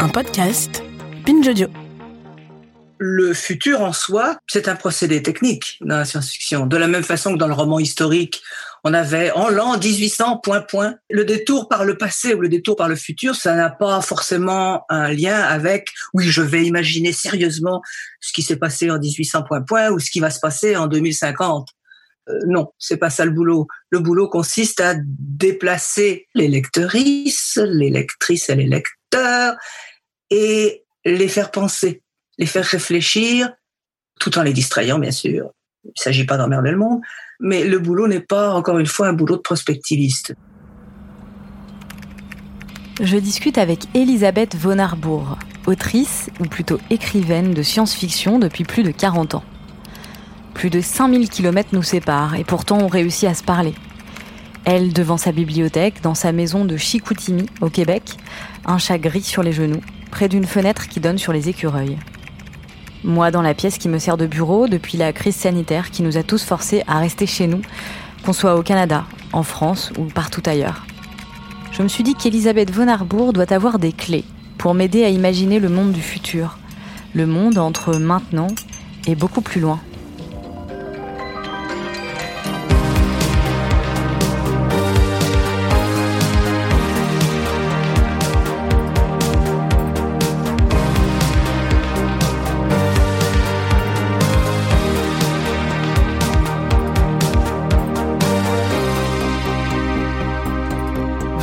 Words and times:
Un 0.00 0.08
podcast 0.08 0.82
Binge 1.26 1.48
Audio. 1.48 1.68
Le 2.98 3.34
futur 3.34 3.82
en 3.82 3.92
soi, 3.92 4.38
c'est 4.46 4.68
un 4.68 4.74
procédé 4.76 5.22
technique 5.22 5.78
dans 5.82 5.98
la 5.98 6.04
science-fiction. 6.04 6.66
De 6.66 6.76
la 6.76 6.88
même 6.88 7.02
façon 7.02 7.34
que 7.34 7.38
dans 7.38 7.46
le 7.46 7.54
roman 7.54 7.78
historique, 7.78 8.42
on 8.84 8.94
avait 8.94 9.30
en 9.32 9.48
l'an 9.48 9.78
1800, 9.78 10.38
point, 10.38 10.62
point. 10.62 10.94
Le 11.10 11.24
détour 11.24 11.68
par 11.68 11.84
le 11.84 11.96
passé 11.96 12.34
ou 12.34 12.40
le 12.40 12.48
détour 12.48 12.76
par 12.76 12.88
le 12.88 12.96
futur, 12.96 13.34
ça 13.34 13.54
n'a 13.54 13.70
pas 13.70 14.00
forcément 14.00 14.84
un 14.88 15.12
lien 15.12 15.38
avec, 15.38 15.90
oui, 16.14 16.24
je 16.24 16.42
vais 16.42 16.64
imaginer 16.64 17.12
sérieusement 17.12 17.82
ce 18.20 18.32
qui 18.32 18.42
s'est 18.42 18.56
passé 18.56 18.90
en 18.90 18.98
1800, 18.98 19.42
point, 19.42 19.62
point, 19.62 19.90
ou 19.90 19.98
ce 19.98 20.10
qui 20.10 20.20
va 20.20 20.30
se 20.30 20.40
passer 20.40 20.76
en 20.76 20.86
2050. 20.86 21.68
Euh, 22.28 22.40
non, 22.46 22.72
c'est 22.78 22.96
pas 22.96 23.10
ça 23.10 23.24
le 23.24 23.30
boulot. 23.30 23.66
Le 23.90 24.00
boulot 24.00 24.28
consiste 24.28 24.80
à 24.80 24.94
déplacer 25.04 26.26
les 26.34 26.48
lectrices, 26.48 27.58
les 27.62 27.90
lectrices 27.90 28.50
et 28.50 28.56
les 28.56 28.66
lecteurs 28.66 29.56
et 30.30 30.84
les 31.04 31.28
faire 31.28 31.50
penser, 31.50 32.02
les 32.38 32.46
faire 32.46 32.64
réfléchir, 32.64 33.52
tout 34.20 34.38
en 34.38 34.42
les 34.42 34.52
distrayant, 34.52 34.98
bien 34.98 35.10
sûr. 35.10 35.50
Il 35.84 35.88
ne 35.96 36.02
s'agit 36.02 36.26
pas 36.26 36.36
d'emmerder 36.36 36.70
le 36.70 36.76
monde, 36.76 37.00
mais 37.40 37.64
le 37.64 37.78
boulot 37.78 38.08
n'est 38.08 38.20
pas, 38.20 38.52
encore 38.52 38.78
une 38.78 38.86
fois, 38.86 39.08
un 39.08 39.12
boulot 39.12 39.36
de 39.36 39.42
prospectiviste. 39.42 40.34
Je 43.00 43.16
discute 43.16 43.58
avec 43.58 43.84
Elisabeth 43.94 44.56
von 44.56 44.78
Arbour, 44.78 45.38
autrice, 45.66 46.30
ou 46.40 46.44
plutôt 46.44 46.80
écrivaine 46.90 47.54
de 47.54 47.62
science-fiction 47.62 48.40
depuis 48.40 48.64
plus 48.64 48.82
de 48.82 48.90
40 48.90 49.36
ans. 49.36 49.44
Plus 50.58 50.70
de 50.70 50.80
5000 50.80 51.28
km 51.28 51.68
nous 51.70 51.84
séparent 51.84 52.34
et 52.34 52.42
pourtant 52.42 52.78
on 52.78 52.88
réussit 52.88 53.28
à 53.28 53.34
se 53.34 53.44
parler. 53.44 53.74
Elle 54.64 54.92
devant 54.92 55.16
sa 55.16 55.30
bibliothèque, 55.30 56.02
dans 56.02 56.16
sa 56.16 56.32
maison 56.32 56.64
de 56.64 56.76
Chicoutimi, 56.76 57.46
au 57.60 57.68
Québec, 57.70 58.16
un 58.66 58.76
chat 58.76 58.98
gris 58.98 59.22
sur 59.22 59.44
les 59.44 59.52
genoux, 59.52 59.80
près 60.10 60.28
d'une 60.28 60.46
fenêtre 60.46 60.88
qui 60.88 60.98
donne 60.98 61.16
sur 61.16 61.32
les 61.32 61.48
écureuils. 61.48 61.96
Moi 63.04 63.30
dans 63.30 63.40
la 63.40 63.54
pièce 63.54 63.78
qui 63.78 63.88
me 63.88 64.00
sert 64.00 64.16
de 64.16 64.26
bureau 64.26 64.66
depuis 64.66 64.98
la 64.98 65.12
crise 65.12 65.36
sanitaire 65.36 65.92
qui 65.92 66.02
nous 66.02 66.16
a 66.16 66.24
tous 66.24 66.42
forcés 66.42 66.82
à 66.88 66.98
rester 66.98 67.26
chez 67.26 67.46
nous, 67.46 67.62
qu'on 68.24 68.32
soit 68.32 68.56
au 68.56 68.64
Canada, 68.64 69.04
en 69.32 69.44
France 69.44 69.92
ou 69.96 70.06
partout 70.06 70.42
ailleurs. 70.44 70.84
Je 71.70 71.84
me 71.84 71.88
suis 71.88 72.02
dit 72.02 72.16
qu'Elisabeth 72.16 72.72
von 72.72 72.88
Arbour 72.88 73.32
doit 73.32 73.52
avoir 73.52 73.78
des 73.78 73.92
clés 73.92 74.24
pour 74.58 74.74
m'aider 74.74 75.04
à 75.04 75.08
imaginer 75.08 75.60
le 75.60 75.68
monde 75.68 75.92
du 75.92 76.02
futur, 76.02 76.58
le 77.14 77.26
monde 77.26 77.58
entre 77.58 77.94
maintenant 77.94 78.48
et 79.06 79.14
beaucoup 79.14 79.40
plus 79.40 79.60
loin. 79.60 79.78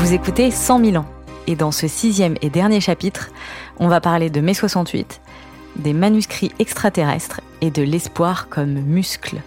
Vous 0.06 0.14
écoutez 0.14 0.52
100 0.52 0.86
000 0.86 0.98
ans. 0.98 1.08
Et 1.48 1.56
dans 1.56 1.72
ce 1.72 1.88
sixième 1.88 2.36
et 2.44 2.52
dernier 2.52 2.80
chapitre, 2.80 3.32
on 3.80 3.88
va 3.88 4.02
parler 4.02 4.30
de 4.30 4.40
mai 4.40 4.54
68, 4.54 5.20
des 5.78 5.94
manuscrits 5.94 6.52
extraterrestres 6.60 7.42
et 7.62 7.72
de 7.72 7.82
l'espoir 7.82 8.48
comme 8.48 8.74
muscle. 8.74 9.42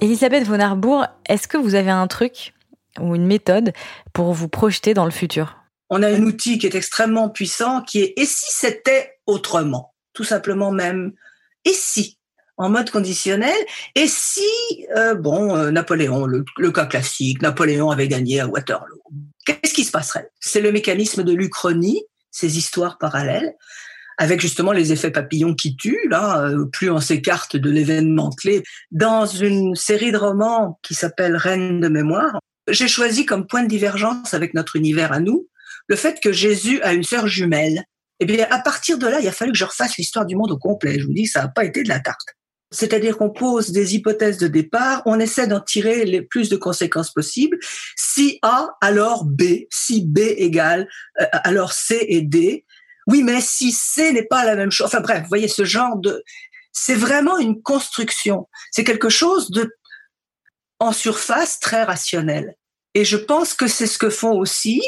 Elisabeth 0.00 0.46
von 0.46 0.60
Arbour, 0.60 1.04
est-ce 1.28 1.46
que 1.46 1.58
vous 1.58 1.74
avez 1.74 1.90
un 1.90 2.06
truc 2.06 2.54
ou 2.98 3.14
une 3.14 3.26
méthode 3.26 3.74
pour 4.14 4.32
vous 4.32 4.48
projeter 4.48 4.94
dans 4.94 5.04
le 5.04 5.10
futur? 5.10 5.59
On 5.90 6.02
a 6.02 6.08
un 6.08 6.22
outil 6.22 6.58
qui 6.58 6.66
est 6.66 6.74
extrêmement 6.74 7.28
puissant, 7.28 7.82
qui 7.82 8.00
est 8.00 8.14
et 8.16 8.24
si 8.24 8.46
c'était 8.48 9.18
autrement, 9.26 9.92
tout 10.12 10.24
simplement 10.24 10.70
même. 10.70 11.12
Et 11.64 11.72
si? 11.72 12.16
En 12.56 12.68
mode 12.68 12.90
conditionnel. 12.90 13.56
Et 13.94 14.06
si, 14.06 14.46
euh, 14.96 15.14
bon, 15.14 15.56
euh, 15.56 15.70
Napoléon, 15.70 16.26
le, 16.26 16.70
cas 16.70 16.86
classique, 16.86 17.42
Napoléon 17.42 17.90
avait 17.90 18.06
gagné 18.06 18.40
à 18.40 18.46
Waterloo, 18.46 19.02
qu'est-ce 19.46 19.74
qui 19.74 19.84
se 19.84 19.90
passerait? 19.90 20.30
C'est 20.40 20.60
le 20.60 20.70
mécanisme 20.70 21.22
de 21.24 21.32
l'Uchronie, 21.32 22.04
ces 22.30 22.58
histoires 22.58 22.98
parallèles, 22.98 23.54
avec 24.18 24.42
justement 24.42 24.72
les 24.72 24.92
effets 24.92 25.10
papillons 25.10 25.54
qui 25.54 25.74
tuent, 25.74 26.06
là, 26.10 26.42
euh, 26.42 26.66
plus 26.66 26.90
on 26.90 27.00
s'écarte 27.00 27.56
de 27.56 27.70
l'événement 27.70 28.28
clé. 28.28 28.62
Dans 28.90 29.24
une 29.24 29.74
série 29.74 30.12
de 30.12 30.18
romans 30.18 30.78
qui 30.82 30.94
s'appelle 30.94 31.36
Reine 31.36 31.80
de 31.80 31.88
mémoire, 31.88 32.38
j'ai 32.68 32.88
choisi 32.88 33.24
comme 33.24 33.46
point 33.46 33.62
de 33.62 33.68
divergence 33.68 34.34
avec 34.34 34.52
notre 34.52 34.76
univers 34.76 35.12
à 35.12 35.20
nous 35.20 35.48
le 35.86 35.96
fait 35.96 36.20
que 36.20 36.32
Jésus 36.32 36.80
a 36.82 36.92
une 36.92 37.04
sœur 37.04 37.26
jumelle. 37.26 37.84
Eh 38.20 38.26
bien, 38.26 38.46
à 38.50 38.58
partir 38.58 38.98
de 38.98 39.06
là, 39.06 39.20
il 39.20 39.28
a 39.28 39.32
fallu 39.32 39.52
que 39.52 39.58
je 39.58 39.64
refasse 39.64 39.96
l'histoire 39.96 40.26
du 40.26 40.36
monde 40.36 40.52
au 40.52 40.58
complet. 40.58 40.98
Je 40.98 41.06
vous 41.06 41.14
dis, 41.14 41.26
ça 41.26 41.42
n'a 41.42 41.48
pas 41.48 41.64
été 41.64 41.82
de 41.82 41.88
la 41.88 42.00
tarte. 42.00 42.36
C'est-à-dire 42.72 43.18
qu'on 43.18 43.30
pose 43.30 43.70
des 43.70 43.96
hypothèses 43.96 44.38
de 44.38 44.46
départ, 44.46 45.02
on 45.04 45.18
essaie 45.18 45.48
d'en 45.48 45.60
tirer 45.60 46.04
les 46.04 46.22
plus 46.22 46.48
de 46.48 46.56
conséquences 46.56 47.12
possibles. 47.12 47.58
Si 47.96 48.38
A, 48.42 48.68
alors 48.80 49.24
B. 49.24 49.42
Si 49.70 50.04
B 50.04 50.18
égale, 50.18 50.88
euh, 51.20 51.26
alors 51.32 51.72
C 51.72 51.98
et 52.08 52.22
D. 52.22 52.64
Oui, 53.06 53.22
mais 53.24 53.40
si 53.40 53.72
C 53.72 54.12
n'est 54.12 54.26
pas 54.26 54.44
la 54.44 54.54
même 54.54 54.70
chose. 54.70 54.86
Enfin 54.86 55.00
bref, 55.00 55.22
vous 55.22 55.28
voyez 55.28 55.48
ce 55.48 55.64
genre 55.64 55.96
de... 55.96 56.22
C'est 56.72 56.94
vraiment 56.94 57.38
une 57.38 57.60
construction. 57.60 58.48
C'est 58.70 58.84
quelque 58.84 59.08
chose 59.08 59.50
de, 59.50 59.68
en 60.78 60.92
surface, 60.92 61.58
très 61.58 61.82
rationnel. 61.82 62.54
Et 62.94 63.04
je 63.04 63.16
pense 63.16 63.54
que 63.54 63.66
c'est 63.66 63.88
ce 63.88 63.98
que 63.98 64.10
font 64.10 64.38
aussi 64.38 64.80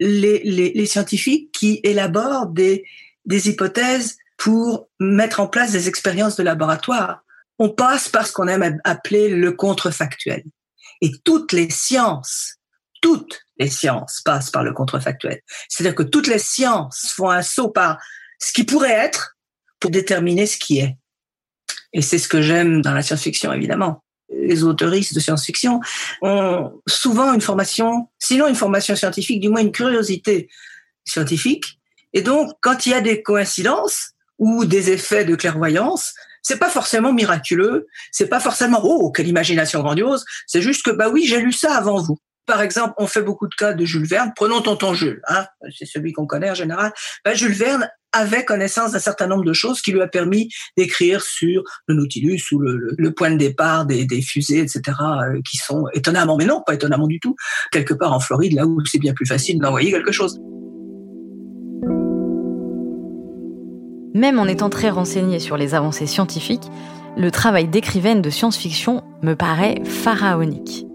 les, 0.00 0.40
les, 0.42 0.86
scientifiques 0.86 1.52
qui 1.52 1.80
élaborent 1.84 2.46
des, 2.46 2.84
des 3.24 3.48
hypothèses 3.48 4.16
pour 4.36 4.88
mettre 4.98 5.40
en 5.40 5.46
place 5.46 5.72
des 5.72 5.88
expériences 5.88 6.36
de 6.36 6.42
laboratoire. 6.42 7.24
On 7.58 7.70
passe 7.70 8.08
par 8.08 8.26
ce 8.26 8.32
qu'on 8.32 8.48
aime 8.48 8.80
appeler 8.84 9.28
le 9.28 9.52
contrefactuel. 9.52 10.42
Et 11.00 11.12
toutes 11.24 11.52
les 11.52 11.70
sciences, 11.70 12.56
toutes 13.00 13.42
les 13.58 13.70
sciences 13.70 14.20
passent 14.24 14.50
par 14.50 14.64
le 14.64 14.72
contrefactuel. 14.72 15.40
C'est-à-dire 15.68 15.94
que 15.94 16.02
toutes 16.02 16.26
les 16.26 16.38
sciences 16.38 17.12
font 17.14 17.30
un 17.30 17.42
saut 17.42 17.70
par 17.70 17.98
ce 18.40 18.52
qui 18.52 18.64
pourrait 18.64 18.90
être 18.90 19.36
pour 19.78 19.90
déterminer 19.90 20.46
ce 20.46 20.58
qui 20.58 20.78
est. 20.78 20.96
Et 21.92 22.02
c'est 22.02 22.18
ce 22.18 22.28
que 22.28 22.42
j'aime 22.42 22.82
dans 22.82 22.92
la 22.92 23.02
science-fiction, 23.02 23.52
évidemment 23.52 24.03
les 24.42 24.64
autoristes 24.64 25.14
de 25.14 25.20
science-fiction 25.20 25.80
ont 26.22 26.72
souvent 26.86 27.32
une 27.32 27.40
formation, 27.40 28.08
sinon 28.18 28.46
une 28.46 28.54
formation 28.54 28.96
scientifique, 28.96 29.40
du 29.40 29.48
moins 29.48 29.60
une 29.60 29.72
curiosité 29.72 30.48
scientifique. 31.04 31.78
Et 32.12 32.22
donc, 32.22 32.52
quand 32.60 32.86
il 32.86 32.90
y 32.90 32.94
a 32.94 33.00
des 33.00 33.22
coïncidences 33.22 34.12
ou 34.38 34.64
des 34.64 34.90
effets 34.90 35.24
de 35.24 35.34
clairvoyance, 35.34 36.14
c'est 36.42 36.58
pas 36.58 36.68
forcément 36.68 37.12
miraculeux, 37.12 37.86
c'est 38.12 38.28
pas 38.28 38.40
forcément 38.40 38.80
oh 38.84 39.10
quelle 39.10 39.28
imagination 39.28 39.80
grandiose, 39.80 40.24
c'est 40.46 40.62
juste 40.62 40.84
que 40.84 40.90
bah 40.90 41.08
oui 41.08 41.24
j'ai 41.26 41.40
lu 41.40 41.52
ça 41.52 41.74
avant 41.74 42.00
vous. 42.00 42.18
Par 42.46 42.60
exemple, 42.60 42.92
on 42.98 43.06
fait 43.06 43.22
beaucoup 43.22 43.48
de 43.48 43.54
cas 43.54 43.72
de 43.72 43.84
Jules 43.84 44.06
Verne. 44.06 44.32
Prenons 44.36 44.60
Tonton 44.60 44.92
Jules, 44.92 45.22
hein, 45.28 45.46
c'est 45.76 45.86
celui 45.86 46.12
qu'on 46.12 46.26
connaît 46.26 46.50
en 46.50 46.54
général. 46.54 46.92
Bah, 47.24 47.34
Jules 47.34 47.54
Verne 47.54 47.88
avait 48.12 48.44
connaissance 48.44 48.92
d'un 48.92 48.98
certain 48.98 49.26
nombre 49.26 49.44
de 49.44 49.52
choses 49.52 49.80
qui 49.80 49.92
lui 49.92 50.02
a 50.02 50.06
permis 50.06 50.48
d'écrire 50.76 51.22
sur 51.22 51.62
le 51.86 51.94
Nautilus 51.94 52.42
ou 52.52 52.60
le, 52.60 53.14
point 53.14 53.30
de 53.30 53.38
départ 53.38 53.86
des, 53.86 54.06
fusées, 54.22 54.60
etc., 54.60 54.82
euh, 54.88 55.40
qui 55.50 55.56
sont 55.56 55.84
étonnamment, 55.94 56.36
mais 56.36 56.44
non, 56.44 56.62
pas 56.64 56.74
étonnamment 56.74 57.08
du 57.08 57.18
tout, 57.18 57.34
quelque 57.72 57.94
part 57.94 58.12
en 58.12 58.20
Floride, 58.20 58.52
là 58.52 58.66
où 58.66 58.78
c'est 58.84 59.00
bien 59.00 59.14
plus 59.14 59.26
facile 59.26 59.58
d'envoyer 59.58 59.90
quelque 59.90 60.12
chose. 60.12 60.38
Même 64.14 64.38
en 64.38 64.46
étant 64.46 64.70
très 64.70 64.90
renseigné 64.90 65.40
sur 65.40 65.56
les 65.56 65.74
avancées 65.74 66.06
scientifiques, 66.06 66.70
le 67.16 67.30
travail 67.30 67.66
d'écrivaine 67.66 68.22
de 68.22 68.30
science-fiction 68.30 69.02
me 69.22 69.34
paraît 69.34 69.82
pharaonique 69.84 70.86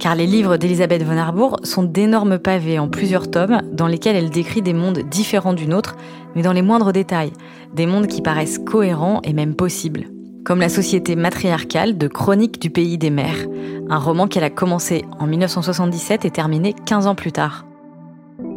car 0.00 0.14
les 0.14 0.26
livres 0.26 0.56
d'Elisabeth 0.56 1.02
von 1.02 1.18
Arbour 1.18 1.60
sont 1.62 1.82
d'énormes 1.82 2.38
pavés 2.38 2.78
en 2.78 2.88
plusieurs 2.88 3.30
tomes 3.30 3.60
dans 3.70 3.86
lesquels 3.86 4.16
elle 4.16 4.30
décrit 4.30 4.62
des 4.62 4.72
mondes 4.72 5.02
différents 5.10 5.52
du 5.52 5.66
nôtre, 5.66 5.96
mais 6.34 6.42
dans 6.42 6.54
les 6.54 6.62
moindres 6.62 6.92
détails, 6.92 7.32
des 7.74 7.86
mondes 7.86 8.06
qui 8.06 8.22
paraissent 8.22 8.58
cohérents 8.58 9.20
et 9.22 9.34
même 9.34 9.54
possibles. 9.54 10.06
Comme 10.42 10.60
la 10.60 10.70
société 10.70 11.16
matriarcale 11.16 11.98
de 11.98 12.08
Chronique 12.08 12.60
du 12.60 12.70
pays 12.70 12.96
des 12.96 13.10
mers, 13.10 13.46
un 13.90 13.98
roman 13.98 14.26
qu'elle 14.26 14.42
a 14.42 14.50
commencé 14.50 15.04
en 15.18 15.26
1977 15.26 16.24
et 16.24 16.30
terminé 16.30 16.74
15 16.86 17.06
ans 17.06 17.14
plus 17.14 17.32
tard. 17.32 17.66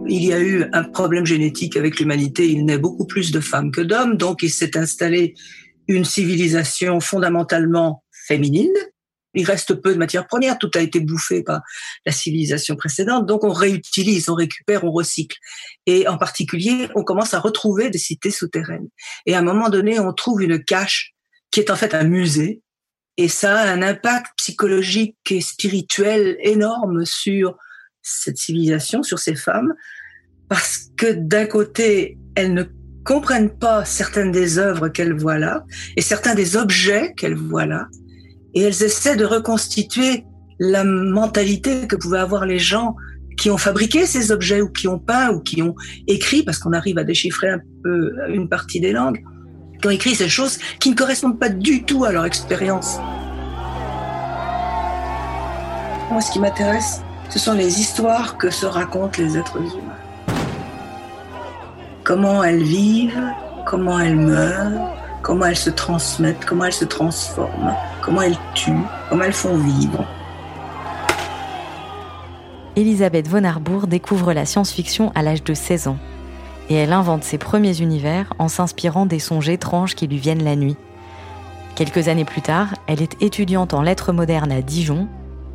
Il 0.08 0.24
y 0.24 0.32
a 0.32 0.40
eu 0.40 0.64
un 0.72 0.84
problème 0.84 1.26
génétique 1.26 1.76
avec 1.76 2.00
l'humanité, 2.00 2.50
il 2.50 2.66
naît 2.66 2.78
beaucoup 2.78 3.06
plus 3.06 3.32
de 3.32 3.42
femmes 3.42 3.72
que 3.72 3.82
d'hommes, 3.82 4.16
donc 4.16 4.44
il 4.44 4.50
s'est 4.50 4.78
installé 4.78 5.36
une 5.90 6.06
civilisation 6.06 7.02
fondamentalement 7.02 8.02
féminine, 8.12 8.72
il 9.34 9.46
reste 9.46 9.76
peu 9.76 9.94
de 9.94 10.00
matières 10.00 10.28
premières, 10.28 10.58
tout 10.58 10.72
a 10.76 10.80
été 10.80 11.00
bouffé 11.00 11.44
par 11.44 11.62
la 12.06 12.12
civilisation 12.12 12.76
précédente, 12.76 13.26
donc 13.26 13.44
on 13.44 13.52
réutilise, 13.52 14.30
on 14.30 14.36
récupère, 14.36 14.84
on 14.84 14.92
recycle. 14.92 15.38
Et 15.86 16.08
en 16.08 16.18
particulier, 16.18 16.88
on 16.96 17.04
commence 17.04 17.34
à 17.34 17.40
retrouver 17.40 17.90
des 17.90 17.98
cités 17.98 18.32
souterraines. 18.32 18.88
Et 19.26 19.36
à 19.36 19.40
un 19.40 19.44
moment 19.44 19.70
donné, 19.70 20.00
on 20.00 20.14
trouve 20.14 20.44
une 20.44 20.64
cache 20.64 21.14
qui 21.52 21.60
est 21.60 21.70
en 21.70 21.76
fait 21.76 21.94
un 21.94 22.04
musée, 22.04 22.62
et 23.18 23.28
ça 23.28 23.60
a 23.60 23.72
un 23.72 23.82
impact 23.82 24.28
psychologique 24.38 25.18
et 25.30 25.42
spirituel 25.42 26.38
énorme 26.42 27.06
sur 27.06 27.58
cette 28.02 28.38
civilisation, 28.38 29.04
sur 29.04 29.20
ces 29.20 29.36
femmes, 29.36 29.74
parce 30.50 30.90
que 30.98 31.14
d'un 31.14 31.46
côté, 31.46 32.18
elles 32.36 32.54
ne 32.54 32.64
comprennent 33.06 33.56
pas 33.58 33.86
certaines 33.86 34.32
des 34.32 34.58
œuvres 34.58 34.90
qu'elles 34.90 35.14
voient 35.14 35.38
là, 35.38 35.64
et 35.96 36.02
certains 36.02 36.36
des 36.36 36.58
objets 36.58 37.14
qu'elles 37.16 37.36
voient 37.36 37.66
là, 37.66 37.88
et 38.54 38.62
elles 38.62 38.84
essaient 38.84 39.16
de 39.16 39.26
reconstituer 39.26 40.26
la 40.60 40.84
mentalité 40.84 41.88
que 41.88 41.96
pouvaient 41.96 42.20
avoir 42.20 42.46
les 42.46 42.60
gens 42.60 42.96
qui 43.38 43.50
ont 43.50 43.58
fabriqué 43.58 44.06
ces 44.06 44.32
objets 44.32 44.62
ou 44.62 44.70
qui 44.70 44.88
ont 44.88 45.00
peint 45.00 45.32
ou 45.32 45.40
qui 45.40 45.62
ont 45.62 45.76
écrit, 46.08 46.44
parce 46.44 46.60
qu'on 46.60 46.74
arrive 46.74 46.98
à 46.98 47.04
déchiffrer 47.04 47.50
un 47.50 47.60
peu 47.84 48.14
une 48.30 48.48
partie 48.48 48.80
des 48.80 48.92
langues, 48.92 49.24
qui 49.82 49.88
ont 49.88 49.92
écrit 49.92 50.16
ces 50.16 50.30
choses 50.30 50.60
qui 50.80 50.92
ne 50.92 50.96
correspondent 50.96 51.40
pas 51.40 51.50
du 51.50 51.84
tout 51.84 52.06
à 52.06 52.12
leur 52.12 52.26
expérience. 52.26 53.00
Moi, 56.12 56.22
ce 56.22 56.32
qui 56.32 56.40
m'intéresse, 56.40 57.02
ce 57.30 57.40
sont 57.40 57.54
les 57.54 57.80
histoires 57.80 58.38
que 58.38 58.52
se 58.52 58.68
racontent 58.68 59.20
les 59.22 59.38
êtres 59.38 59.58
humains. 59.58 60.38
Comment 62.04 62.44
elles 62.44 62.64
vivent, 62.64 63.24
comment 63.66 64.00
elles 64.00 64.16
meurent, 64.16 64.96
comment 65.24 65.46
elles 65.46 65.56
se 65.56 65.70
transmettent, 65.70 66.46
comment 66.46 66.66
elles 66.66 66.74
se 66.74 66.86
transforment, 66.86 67.74
comment 68.02 68.22
elles 68.22 68.38
tuent, 68.54 68.86
comment 69.10 69.24
elles 69.24 69.34
font 69.34 69.58
vivre. 69.58 70.06
Elisabeth 72.76 73.28
von 73.28 73.44
Arbour 73.44 73.88
découvre 73.88 74.34
la 74.34 74.46
science-fiction 74.46 75.12
à 75.16 75.24
l'âge 75.24 75.44
de 75.44 75.54
16 75.54 75.88
ans. 75.88 75.98
Et 76.70 76.76
elle 76.76 76.94
invente 76.94 77.24
ses 77.24 77.38
premiers 77.38 77.82
univers 77.82 78.34
en 78.38 78.48
s'inspirant 78.48 79.06
des 79.06 79.20
songes 79.20 79.50
étranges 79.50 79.96
qui 79.96 80.08
lui 80.08 80.18
viennent 80.18 80.44
la 80.44 80.56
nuit. 80.56 80.78
Quelques 81.76 82.08
années 82.08 82.26
plus 82.26 82.42
tard, 82.42 82.68
elle 82.88 83.02
est 83.02 83.22
étudiante 83.22 83.74
en 83.74 83.82
lettres 83.82 84.12
modernes 84.12 84.52
à 84.52 84.62
Dijon, 84.62 85.08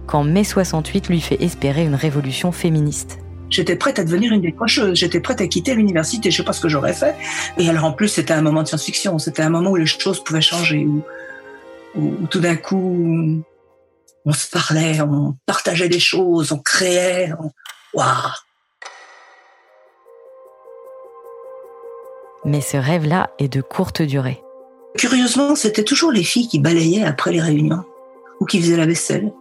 quand 0.07 0.25
mai 0.25 0.45
68 0.45 1.09
lui 1.09 1.21
fait 1.21 1.43
espérer 1.43 1.85
une 1.85 1.95
révolution 1.95 2.53
féministe. 2.53 3.19
J'étais 3.51 3.77
prête 3.77 3.99
à 3.99 4.05
devenir 4.05 4.33
une 4.33 4.43
décrocheuse. 4.43 4.99
J'étais 4.99 5.21
prête 5.21 5.41
à 5.41 5.47
quitter 5.47 5.75
l'université. 5.75 6.31
Je 6.31 6.39
sais 6.39 6.45
pas 6.45 6.53
ce 6.53 6.61
que 6.61 6.69
j'aurais 6.69 6.93
fait. 6.93 7.15
Et 7.59 7.69
alors, 7.69 7.85
en 7.85 7.93
plus, 7.93 8.09
c'était 8.09 8.35
un 8.35 8.43
moment 8.43 8.63
de 8.63 8.69
science-fiction. 8.69 9.19
C'était 9.19 9.43
un 9.43 9.51
moment 9.51 9.71
où 9.71 9.77
les 9.77 9.87
choses 9.87 10.23
pouvaient 10.23 10.41
changer, 10.41 10.85
où, 10.85 11.03
où, 11.97 12.27
tout 12.31 12.41
d'un 12.41 12.57
coup, 12.57 13.43
on 14.25 14.33
se 14.33 14.51
parlait, 14.51 15.01
on 15.01 15.37
partageait 15.47 15.89
des 15.89 16.01
choses, 16.01 16.53
on 16.53 16.59
créait. 16.59 17.33
Waouh 17.95 18.07
Mais 22.45 22.61
ce 22.61 22.77
rêve-là 22.77 23.31
est 23.39 23.49
de 23.49 23.61
courte 23.61 24.03
durée. 24.03 24.43
Curieusement, 24.97 25.55
c'était 25.55 25.85
toujours 25.85 26.13
les 26.13 26.23
filles 26.23 26.49
qui 26.49 26.59
balayaient 26.59 27.05
après 27.05 27.33
les 27.33 27.41
réunions 27.41 27.85
ou 28.41 28.45
qui 28.45 28.61
faisaient 28.61 28.77
la 28.77 28.87
vaisselle. 28.87 29.33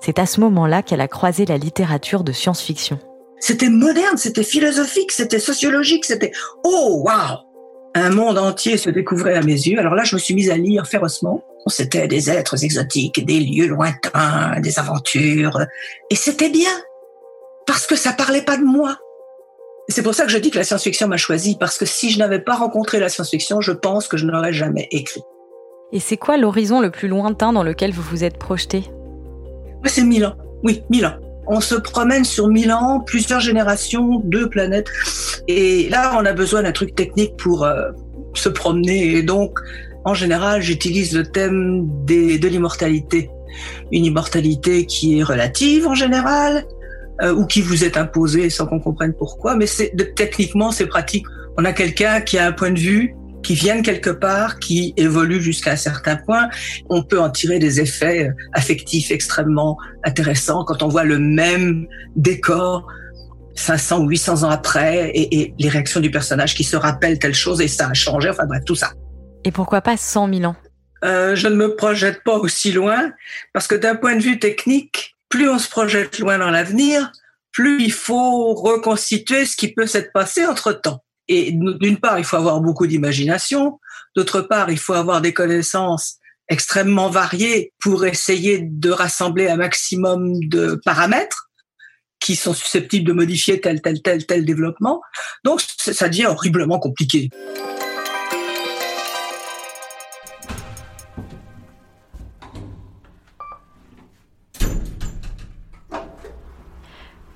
C'est 0.00 0.18
à 0.18 0.26
ce 0.26 0.40
moment-là 0.40 0.82
qu'elle 0.82 1.00
a 1.00 1.08
croisé 1.08 1.44
la 1.46 1.58
littérature 1.58 2.24
de 2.24 2.32
science-fiction. 2.32 2.98
C'était 3.40 3.70
moderne, 3.70 4.18
c'était 4.18 4.44
philosophique, 4.44 5.12
c'était 5.12 5.38
sociologique, 5.38 6.04
c'était 6.04 6.30
oh 6.62 7.02
waouh 7.04 7.38
Un 7.94 8.10
monde 8.10 8.38
entier 8.38 8.76
se 8.76 8.90
découvrait 8.90 9.34
à 9.34 9.40
mes 9.40 9.52
yeux. 9.52 9.78
Alors 9.78 9.94
là, 9.94 10.04
je 10.04 10.14
me 10.14 10.20
suis 10.20 10.34
mise 10.34 10.50
à 10.50 10.56
lire 10.56 10.86
férocement. 10.86 11.42
C'était 11.66 12.06
des 12.06 12.30
êtres 12.30 12.62
exotiques, 12.64 13.24
des 13.24 13.40
lieux 13.40 13.66
lointains, 13.66 14.60
des 14.60 14.78
aventures, 14.78 15.58
et 16.08 16.14
c'était 16.14 16.48
bien 16.48 16.70
parce 17.66 17.86
que 17.86 17.96
ça 17.96 18.12
parlait 18.12 18.42
pas 18.42 18.56
de 18.56 18.64
moi. 18.64 18.98
C'est 19.88 20.02
pour 20.02 20.14
ça 20.14 20.24
que 20.24 20.30
je 20.30 20.38
dis 20.38 20.50
que 20.50 20.58
la 20.58 20.64
science-fiction 20.64 21.08
m'a 21.08 21.16
choisi 21.16 21.56
parce 21.58 21.76
que 21.76 21.84
si 21.84 22.10
je 22.10 22.18
n'avais 22.18 22.38
pas 22.38 22.54
rencontré 22.54 22.98
la 22.98 23.08
science-fiction, 23.08 23.60
je 23.60 23.72
pense 23.72 24.08
que 24.08 24.16
je 24.16 24.24
n'aurais 24.24 24.52
jamais 24.52 24.88
écrit. 24.90 25.22
Et 25.92 26.00
c'est 26.00 26.16
quoi 26.16 26.36
l'horizon 26.36 26.80
le 26.80 26.90
plus 26.90 27.08
lointain 27.08 27.52
dans 27.52 27.64
lequel 27.64 27.92
vous 27.92 28.02
vous 28.02 28.24
êtes 28.24 28.38
projeté? 28.38 28.84
C'est 29.84 30.04
Milan. 30.04 30.34
Oui, 30.62 30.82
Milan 30.90 31.14
on 31.46 31.60
se 31.60 31.74
promène 31.74 32.24
sur 32.24 32.48
mille 32.48 32.72
ans, 32.72 33.00
plusieurs 33.00 33.40
générations, 33.40 34.20
deux 34.24 34.48
planètes. 34.48 34.88
Et 35.48 35.88
là, 35.88 36.16
on 36.18 36.24
a 36.24 36.32
besoin 36.32 36.62
d'un 36.62 36.72
truc 36.72 36.94
technique 36.94 37.36
pour 37.36 37.64
euh, 37.64 37.90
se 38.34 38.48
promener. 38.48 39.16
Et 39.16 39.22
donc, 39.22 39.58
en 40.04 40.14
général, 40.14 40.62
j'utilise 40.62 41.14
le 41.14 41.24
thème 41.24 41.88
de 42.06 42.48
l'immortalité. 42.48 43.30
Une 43.90 44.04
immortalité 44.04 44.86
qui 44.86 45.18
est 45.18 45.22
relative 45.22 45.86
en 45.86 45.94
général, 45.94 46.64
euh, 47.22 47.34
ou 47.34 47.44
qui 47.44 47.60
vous 47.60 47.84
est 47.84 47.96
imposée 47.96 48.48
sans 48.48 48.66
qu'on 48.66 48.80
comprenne 48.80 49.12
pourquoi. 49.12 49.56
Mais 49.56 49.66
c'est 49.66 49.92
techniquement, 50.14 50.70
c'est 50.70 50.86
pratique. 50.86 51.26
On 51.58 51.64
a 51.64 51.72
quelqu'un 51.72 52.20
qui 52.20 52.38
a 52.38 52.46
un 52.46 52.52
point 52.52 52.70
de 52.70 52.78
vue 52.78 53.14
qui 53.42 53.54
viennent 53.54 53.82
quelque 53.82 54.10
part, 54.10 54.58
qui 54.58 54.94
évoluent 54.96 55.40
jusqu'à 55.40 55.72
un 55.72 55.76
certain 55.76 56.16
point. 56.16 56.48
On 56.88 57.02
peut 57.02 57.20
en 57.20 57.30
tirer 57.30 57.58
des 57.58 57.80
effets 57.80 58.30
affectifs 58.52 59.10
extrêmement 59.10 59.76
intéressants 60.04 60.64
quand 60.64 60.82
on 60.82 60.88
voit 60.88 61.04
le 61.04 61.18
même 61.18 61.86
décor 62.16 62.86
500 63.54 64.00
ou 64.00 64.08
800 64.08 64.44
ans 64.44 64.50
après 64.50 65.10
et, 65.14 65.54
les 65.58 65.68
réactions 65.68 66.00
du 66.00 66.10
personnage 66.10 66.54
qui 66.54 66.64
se 66.64 66.76
rappellent 66.76 67.18
telle 67.18 67.34
chose 67.34 67.60
et 67.60 67.68
ça 67.68 67.88
a 67.88 67.94
changé. 67.94 68.30
Enfin 68.30 68.46
bref, 68.46 68.62
tout 68.64 68.74
ça. 68.74 68.92
Et 69.44 69.50
pourquoi 69.50 69.80
pas 69.80 69.96
100 69.96 70.32
000 70.34 70.44
ans? 70.44 70.56
Euh, 71.04 71.34
Je 71.34 71.48
ne 71.48 71.54
me 71.54 71.76
projette 71.76 72.22
pas 72.24 72.36
aussi 72.36 72.72
loin 72.72 73.10
parce 73.52 73.66
que 73.66 73.74
d'un 73.74 73.96
point 73.96 74.16
de 74.16 74.22
vue 74.22 74.38
technique, 74.38 75.16
plus 75.28 75.48
on 75.48 75.58
se 75.58 75.68
projette 75.68 76.18
loin 76.18 76.38
dans 76.38 76.50
l'avenir, 76.50 77.12
plus 77.52 77.82
il 77.82 77.92
faut 77.92 78.54
reconstituer 78.54 79.44
ce 79.44 79.56
qui 79.56 79.72
peut 79.72 79.86
s'être 79.86 80.12
passé 80.12 80.46
entre 80.46 80.72
temps. 80.72 81.02
Et 81.32 81.52
d'une 81.52 81.98
part, 81.98 82.18
il 82.18 82.24
faut 82.24 82.36
avoir 82.36 82.60
beaucoup 82.60 82.88
d'imagination. 82.88 83.78
D'autre 84.16 84.40
part, 84.40 84.68
il 84.68 84.80
faut 84.80 84.94
avoir 84.94 85.20
des 85.20 85.32
connaissances 85.32 86.16
extrêmement 86.48 87.08
variées 87.08 87.72
pour 87.80 88.04
essayer 88.04 88.58
de 88.60 88.90
rassembler 88.90 89.46
un 89.48 89.54
maximum 89.54 90.44
de 90.48 90.80
paramètres 90.84 91.48
qui 92.18 92.34
sont 92.34 92.52
susceptibles 92.52 93.06
de 93.06 93.12
modifier 93.12 93.60
tel, 93.60 93.80
tel, 93.80 94.02
tel, 94.02 94.26
tel 94.26 94.44
développement. 94.44 95.00
Donc, 95.44 95.62
ça 95.78 96.08
devient 96.08 96.26
horriblement 96.26 96.80
compliqué. 96.80 97.30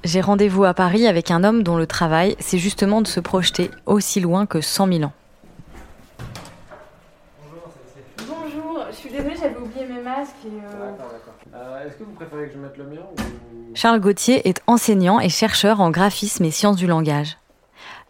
J'ai 0.04 0.20
rendez-vous 0.20 0.64
à 0.64 0.74
Paris 0.74 1.06
avec 1.06 1.30
un 1.30 1.44
homme 1.44 1.62
dont 1.62 1.78
le 1.78 1.86
travail, 1.86 2.36
c'est 2.38 2.58
justement 2.58 3.00
de 3.00 3.06
se 3.06 3.20
projeter 3.20 3.70
aussi 3.86 4.20
loin 4.20 4.44
que 4.44 4.60
100 4.60 4.88
000 4.88 5.04
ans. 5.04 5.12
Bonjour, 8.28 8.84
je 8.90 8.96
suis 8.96 9.08
désolée, 9.08 9.34
j'avais 9.34 9.56
oublié 9.56 9.86
mes 9.86 10.02
masques 10.02 10.34
et... 10.44 10.48
Euh, 10.48 10.90
euh, 11.54 11.86
est-ce 11.86 11.96
que 11.96 12.04
vous 12.04 12.12
préférez 12.12 12.48
que 12.48 12.52
je 12.52 12.58
mette 12.58 12.76
le 12.76 12.84
mien 12.84 13.00
Charles 13.72 14.00
Gauthier 14.00 14.46
est 14.46 14.60
enseignant 14.66 15.20
et 15.20 15.30
chercheur 15.30 15.80
en 15.80 15.90
graphisme 15.90 16.44
et 16.44 16.50
sciences 16.50 16.76
du 16.76 16.86
langage. 16.86 17.38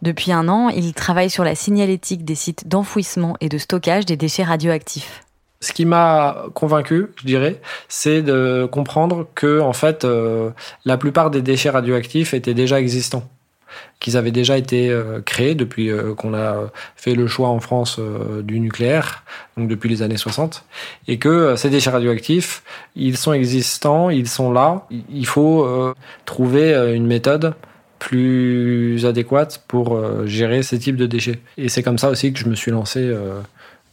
Depuis 0.01 0.33
un 0.33 0.49
an, 0.49 0.67
il 0.67 0.93
travaille 0.93 1.29
sur 1.29 1.45
la 1.45 1.55
signalétique 1.55 2.25
des 2.25 2.35
sites 2.35 2.67
d'enfouissement 2.67 3.37
et 3.39 3.47
de 3.47 3.57
stockage 3.57 4.05
des 4.05 4.17
déchets 4.17 4.43
radioactifs. 4.43 5.24
Ce 5.65 5.73
qui 5.73 5.85
m'a 5.85 6.45
convaincu, 6.53 7.07
je 7.15 7.25
dirais, 7.25 7.59
c'est 7.87 8.21
de 8.21 8.67
comprendre 8.71 9.25
que 9.33 9.59
en 9.59 9.73
fait, 9.73 10.05
euh, 10.05 10.51
la 10.85 10.95
plupart 10.95 11.31
des 11.31 11.41
déchets 11.41 11.71
radioactifs 11.71 12.35
étaient 12.35 12.53
déjà 12.53 12.79
existants, 12.79 13.27
qu'ils 13.99 14.15
avaient 14.15 14.29
déjà 14.29 14.59
été 14.59 14.91
euh, 14.91 15.21
créés 15.21 15.55
depuis 15.55 15.89
euh, 15.89 16.13
qu'on 16.13 16.35
a 16.35 16.69
fait 16.95 17.15
le 17.15 17.25
choix 17.25 17.49
en 17.49 17.59
France 17.59 17.99
du 18.43 18.59
nucléaire, 18.59 19.23
donc 19.57 19.67
depuis 19.67 19.89
les 19.89 20.03
années 20.03 20.17
60, 20.17 20.65
et 21.07 21.17
que 21.17 21.55
ces 21.55 21.71
déchets 21.71 21.89
radioactifs, 21.89 22.61
ils 22.95 23.17
sont 23.17 23.33
existants, 23.33 24.11
ils 24.11 24.29
sont 24.29 24.51
là. 24.51 24.85
Il 25.09 25.25
faut 25.25 25.95
trouver 26.25 26.75
une 26.93 27.07
méthode 27.07 27.55
plus 27.97 29.03
adéquate 29.03 29.63
pour 29.67 29.99
gérer 30.27 30.61
ces 30.61 30.77
types 30.77 30.95
de 30.95 31.07
déchets. 31.07 31.39
Et 31.57 31.69
c'est 31.69 31.81
comme 31.81 31.97
ça 31.97 32.11
aussi 32.11 32.31
que 32.33 32.37
je 32.37 32.47
me 32.47 32.53
suis 32.53 32.69
lancé 32.69 33.11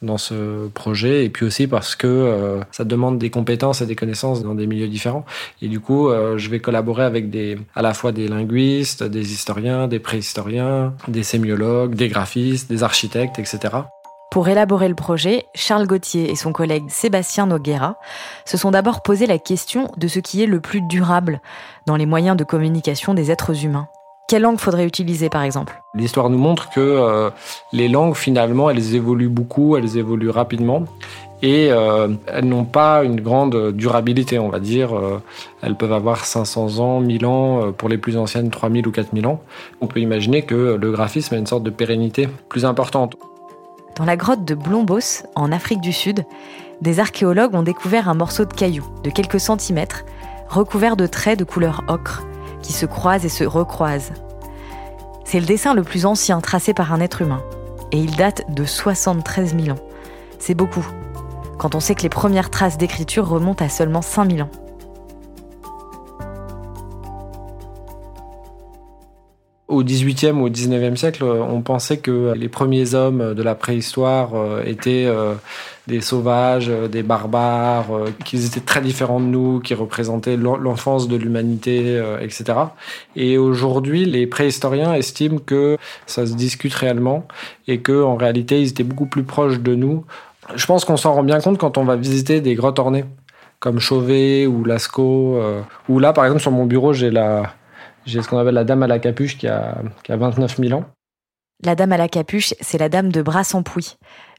dans 0.02 0.18
ce 0.18 0.68
projet 0.68 1.24
et 1.24 1.30
puis 1.30 1.46
aussi 1.46 1.66
parce 1.66 1.94
que 1.94 2.06
euh, 2.06 2.60
ça 2.70 2.84
demande 2.84 3.18
des 3.18 3.30
compétences 3.30 3.80
et 3.80 3.86
des 3.86 3.96
connaissances 3.96 4.42
dans 4.42 4.54
des 4.54 4.66
milieux 4.66 4.88
différents 4.88 5.24
et 5.60 5.68
du 5.68 5.80
coup 5.80 6.08
euh, 6.08 6.38
je 6.38 6.50
vais 6.50 6.60
collaborer 6.60 7.04
avec 7.04 7.30
des 7.30 7.58
à 7.74 7.82
la 7.82 7.94
fois 7.94 8.12
des 8.12 8.28
linguistes, 8.28 9.02
des 9.02 9.32
historiens, 9.32 9.88
des 9.88 9.98
préhistoriens, 9.98 10.94
des 11.08 11.22
sémiologues, 11.22 11.94
des 11.94 12.08
graphistes, 12.08 12.68
des 12.68 12.82
architectes, 12.82 13.38
etc. 13.38 13.58
Pour 14.32 14.48
élaborer 14.48 14.88
le 14.88 14.94
projet, 14.94 15.44
Charles 15.54 15.86
Gauthier 15.86 16.30
et 16.30 16.36
son 16.36 16.52
collègue 16.52 16.84
Sébastien 16.88 17.46
Noguera 17.46 17.98
se 18.46 18.56
sont 18.56 18.70
d'abord 18.70 19.02
posé 19.02 19.26
la 19.26 19.38
question 19.38 19.90
de 19.98 20.08
ce 20.08 20.20
qui 20.20 20.42
est 20.42 20.46
le 20.46 20.60
plus 20.60 20.80
durable 20.80 21.42
dans 21.86 21.96
les 21.96 22.06
moyens 22.06 22.34
de 22.34 22.44
communication 22.44 23.12
des 23.12 23.30
êtres 23.30 23.66
humains. 23.66 23.88
Quelle 24.28 24.42
langue 24.42 24.58
faudrait 24.58 24.86
utiliser 24.86 25.28
par 25.28 25.42
exemple? 25.42 25.82
L'histoire 25.94 26.30
nous 26.30 26.38
montre 26.38 26.70
que 26.70 26.80
euh, 26.80 27.30
les 27.72 27.88
langues 27.88 28.14
finalement 28.14 28.70
elles 28.70 28.94
évoluent 28.94 29.28
beaucoup, 29.28 29.76
elles 29.76 29.98
évoluent 29.98 30.30
rapidement 30.30 30.84
et 31.42 31.68
euh, 31.70 32.08
elles 32.28 32.46
n'ont 32.46 32.64
pas 32.64 33.02
une 33.02 33.20
grande 33.20 33.72
durabilité, 33.72 34.38
on 34.38 34.48
va 34.48 34.60
dire. 34.60 34.96
Euh, 34.96 35.20
elles 35.60 35.74
peuvent 35.74 35.92
avoir 35.92 36.24
500 36.24 36.78
ans, 36.78 37.00
1000 37.00 37.26
ans, 37.26 37.72
pour 37.76 37.88
les 37.88 37.98
plus 37.98 38.16
anciennes 38.16 38.48
3000 38.48 38.86
ou 38.86 38.92
4000 38.92 39.26
ans. 39.26 39.40
On 39.80 39.88
peut 39.88 40.00
imaginer 40.00 40.42
que 40.42 40.78
le 40.80 40.92
graphisme 40.92 41.34
a 41.34 41.38
une 41.38 41.46
sorte 41.46 41.64
de 41.64 41.70
pérennité 41.70 42.28
plus 42.48 42.64
importante. 42.64 43.16
Dans 43.96 44.04
la 44.04 44.16
grotte 44.16 44.44
de 44.44 44.54
Blombos, 44.54 45.24
en 45.34 45.52
Afrique 45.52 45.80
du 45.80 45.92
Sud, 45.92 46.24
des 46.80 46.98
archéologues 46.98 47.54
ont 47.54 47.62
découvert 47.62 48.08
un 48.08 48.14
morceau 48.14 48.44
de 48.44 48.52
caillou 48.52 48.84
de 49.04 49.10
quelques 49.10 49.40
centimètres, 49.40 50.04
recouvert 50.48 50.96
de 50.96 51.06
traits 51.06 51.38
de 51.38 51.44
couleur 51.44 51.84
ocre, 51.88 52.22
qui 52.62 52.72
se 52.72 52.86
croisent 52.86 53.24
et 53.24 53.28
se 53.28 53.44
recroisent. 53.44 54.12
C'est 55.24 55.40
le 55.40 55.46
dessin 55.46 55.74
le 55.74 55.82
plus 55.82 56.06
ancien 56.06 56.40
tracé 56.40 56.74
par 56.74 56.92
un 56.92 57.00
être 57.00 57.22
humain, 57.22 57.42
et 57.90 57.98
il 57.98 58.16
date 58.16 58.42
de 58.48 58.64
73 58.64 59.56
000 59.56 59.76
ans. 59.76 59.80
C'est 60.38 60.54
beaucoup, 60.54 60.86
quand 61.58 61.74
on 61.74 61.80
sait 61.80 61.94
que 61.94 62.02
les 62.02 62.08
premières 62.08 62.50
traces 62.50 62.76
d'écriture 62.76 63.28
remontent 63.28 63.64
à 63.64 63.68
seulement 63.68 64.02
5000 64.02 64.42
ans. 64.42 64.50
Au 69.68 69.82
XVIIIe 69.82 70.32
ou 70.32 70.46
au 70.46 70.50
XIXe 70.50 70.98
siècle, 70.98 71.24
on 71.24 71.62
pensait 71.62 71.96
que 71.96 72.34
les 72.34 72.48
premiers 72.48 72.94
hommes 72.94 73.32
de 73.32 73.42
la 73.42 73.54
préhistoire 73.54 74.34
euh, 74.34 74.62
étaient 74.66 75.06
euh, 75.06 75.34
des 75.86 76.00
sauvages, 76.00 76.68
euh, 76.68 76.88
des 76.88 77.02
barbares, 77.02 77.86
qu'ils 78.24 78.46
étaient 78.46 78.60
très 78.60 78.80
différents 78.80 79.20
de 79.20 79.26
nous, 79.26 79.60
qui 79.60 79.74
représentaient 79.74 80.36
l'enfance 80.36 81.08
de 81.08 81.16
l'humanité, 81.16 82.02
etc. 82.20 82.44
Et 83.16 83.38
aujourd'hui, 83.38 84.04
les 84.04 84.26
préhistoriens 84.26 84.94
estiment 84.94 85.38
que 85.38 85.78
ça 86.06 86.26
se 86.26 86.34
discute 86.34 86.74
réellement 86.74 87.26
et 87.66 87.80
que 87.80 88.02
en 88.02 88.16
réalité, 88.16 88.60
ils 88.60 88.68
étaient 88.68 88.84
beaucoup 88.84 89.06
plus 89.06 89.24
proches 89.24 89.60
de 89.60 89.74
nous. 89.74 90.04
Je 90.54 90.66
pense 90.66 90.84
qu'on 90.84 90.96
s'en 90.96 91.14
rend 91.14 91.22
bien 91.22 91.40
compte 91.40 91.58
quand 91.58 91.78
on 91.78 91.84
va 91.84 91.96
visiter 91.96 92.40
des 92.40 92.54
grottes 92.54 92.78
ornées, 92.78 93.04
comme 93.60 93.78
Chauvet 93.78 94.46
ou 94.46 94.64
Lascaux. 94.64 95.40
ou 95.88 95.98
là, 95.98 96.12
par 96.12 96.24
exemple, 96.24 96.42
sur 96.42 96.52
mon 96.52 96.66
bureau, 96.66 96.92
j'ai 96.92 97.10
j'ai 98.04 98.22
ce 98.22 98.28
qu'on 98.28 98.38
appelle 98.38 98.54
la 98.54 98.64
dame 98.64 98.82
à 98.82 98.86
la 98.86 98.98
capuche 98.98 99.38
qui 99.38 99.46
a, 99.46 99.78
qui 100.02 100.12
a 100.12 100.16
29 100.16 100.56
000 100.58 100.72
ans. 100.78 100.84
La 101.64 101.76
dame 101.76 101.92
à 101.92 101.96
la 101.96 102.08
capuche, 102.08 102.54
c'est 102.60 102.78
la 102.78 102.88
dame 102.88 103.12
de 103.12 103.22
Bras-en-Pouy, 103.22 103.96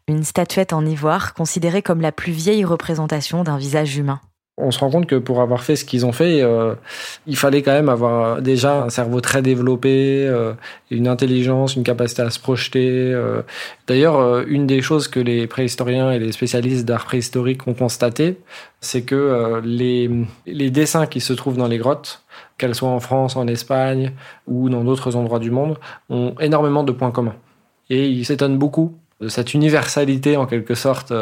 une 0.08 0.24
statuette 0.24 0.74
en 0.74 0.86
ivoire 0.86 1.34
considérée 1.34 1.82
comme 1.82 2.02
la 2.02 2.12
plus 2.12 2.34
vieille 2.34 2.66
représentation 2.66 3.44
d'un 3.44 3.58
visage 3.58 3.98
humain. 3.98 4.20
On 4.58 4.70
se 4.70 4.78
rend 4.78 4.92
compte 4.92 5.08
que 5.08 5.16
pour 5.16 5.42
avoir 5.42 5.64
fait 5.64 5.76
ce 5.76 5.84
qu'ils 5.84 6.06
ont 6.06 6.12
fait, 6.12 6.44
euh, 6.44 6.76
il 7.26 7.36
fallait 7.36 7.64
quand 7.64 7.72
même 7.72 7.90
avoir 7.90 8.40
déjà 8.40 8.84
un 8.84 8.90
cerveau 8.90 9.20
très 9.20 9.42
développé, 9.42 10.28
euh, 10.28 10.54
une 10.92 11.08
intelligence, 11.08 11.76
une 11.76 11.82
capacité 11.82 12.22
à 12.22 12.30
se 12.30 12.40
projeter. 12.40 12.88
Euh. 12.88 13.42
D'ailleurs, 13.88 14.42
une 14.42 14.68
des 14.68 14.84
choses 14.84 15.08
que 15.08 15.20
les 15.20 15.48
préhistoriens 15.48 16.12
et 16.12 16.20
les 16.20 16.32
spécialistes 16.32 16.86
d'art 16.86 17.06
préhistorique 17.06 17.68
ont 17.68 17.74
constaté, 17.74 18.38
c'est 18.80 19.02
que 19.02 19.60
les, 19.66 20.12
les 20.46 20.70
dessins 20.70 21.08
qui 21.08 21.20
se 21.20 21.34
trouvent 21.34 21.58
dans 21.58 21.68
les 21.68 21.80
grottes, 21.80 22.24
qu'elles 22.60 22.76
soient 22.76 22.90
en 22.90 23.00
France, 23.00 23.36
en 23.36 23.48
Espagne 23.48 24.12
ou 24.46 24.70
dans 24.70 24.84
d'autres 24.84 25.16
endroits 25.16 25.40
du 25.40 25.50
monde, 25.50 25.80
ont 26.12 26.36
énormément 26.40 26.84
de 26.84 26.92
points 26.92 27.12
communs. 27.12 27.36
Et 27.90 28.08
ils 28.08 28.26
s'étonnent 28.26 28.60
beaucoup 28.60 28.96
de 29.24 29.30
cette 29.30 29.54
universalité 29.54 30.38
en 30.38 30.46
quelque 30.46 30.76
sorte. 30.76 31.14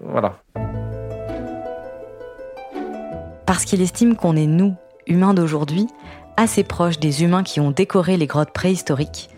voilà. 0.00 0.38
parce 3.48 3.64
qu'il 3.64 3.80
estime 3.80 4.14
qu'on 4.14 4.36
est, 4.36 4.46
nous, 4.46 4.76
humains 5.06 5.32
d'aujourd'hui, 5.32 5.88
assez 6.36 6.62
proches 6.62 7.00
des 7.00 7.24
humains 7.24 7.42
qui 7.42 7.60
ont 7.60 7.70
décoré 7.70 8.18
les 8.18 8.26
grottes 8.26 8.52
préhistoriques, 8.52 9.30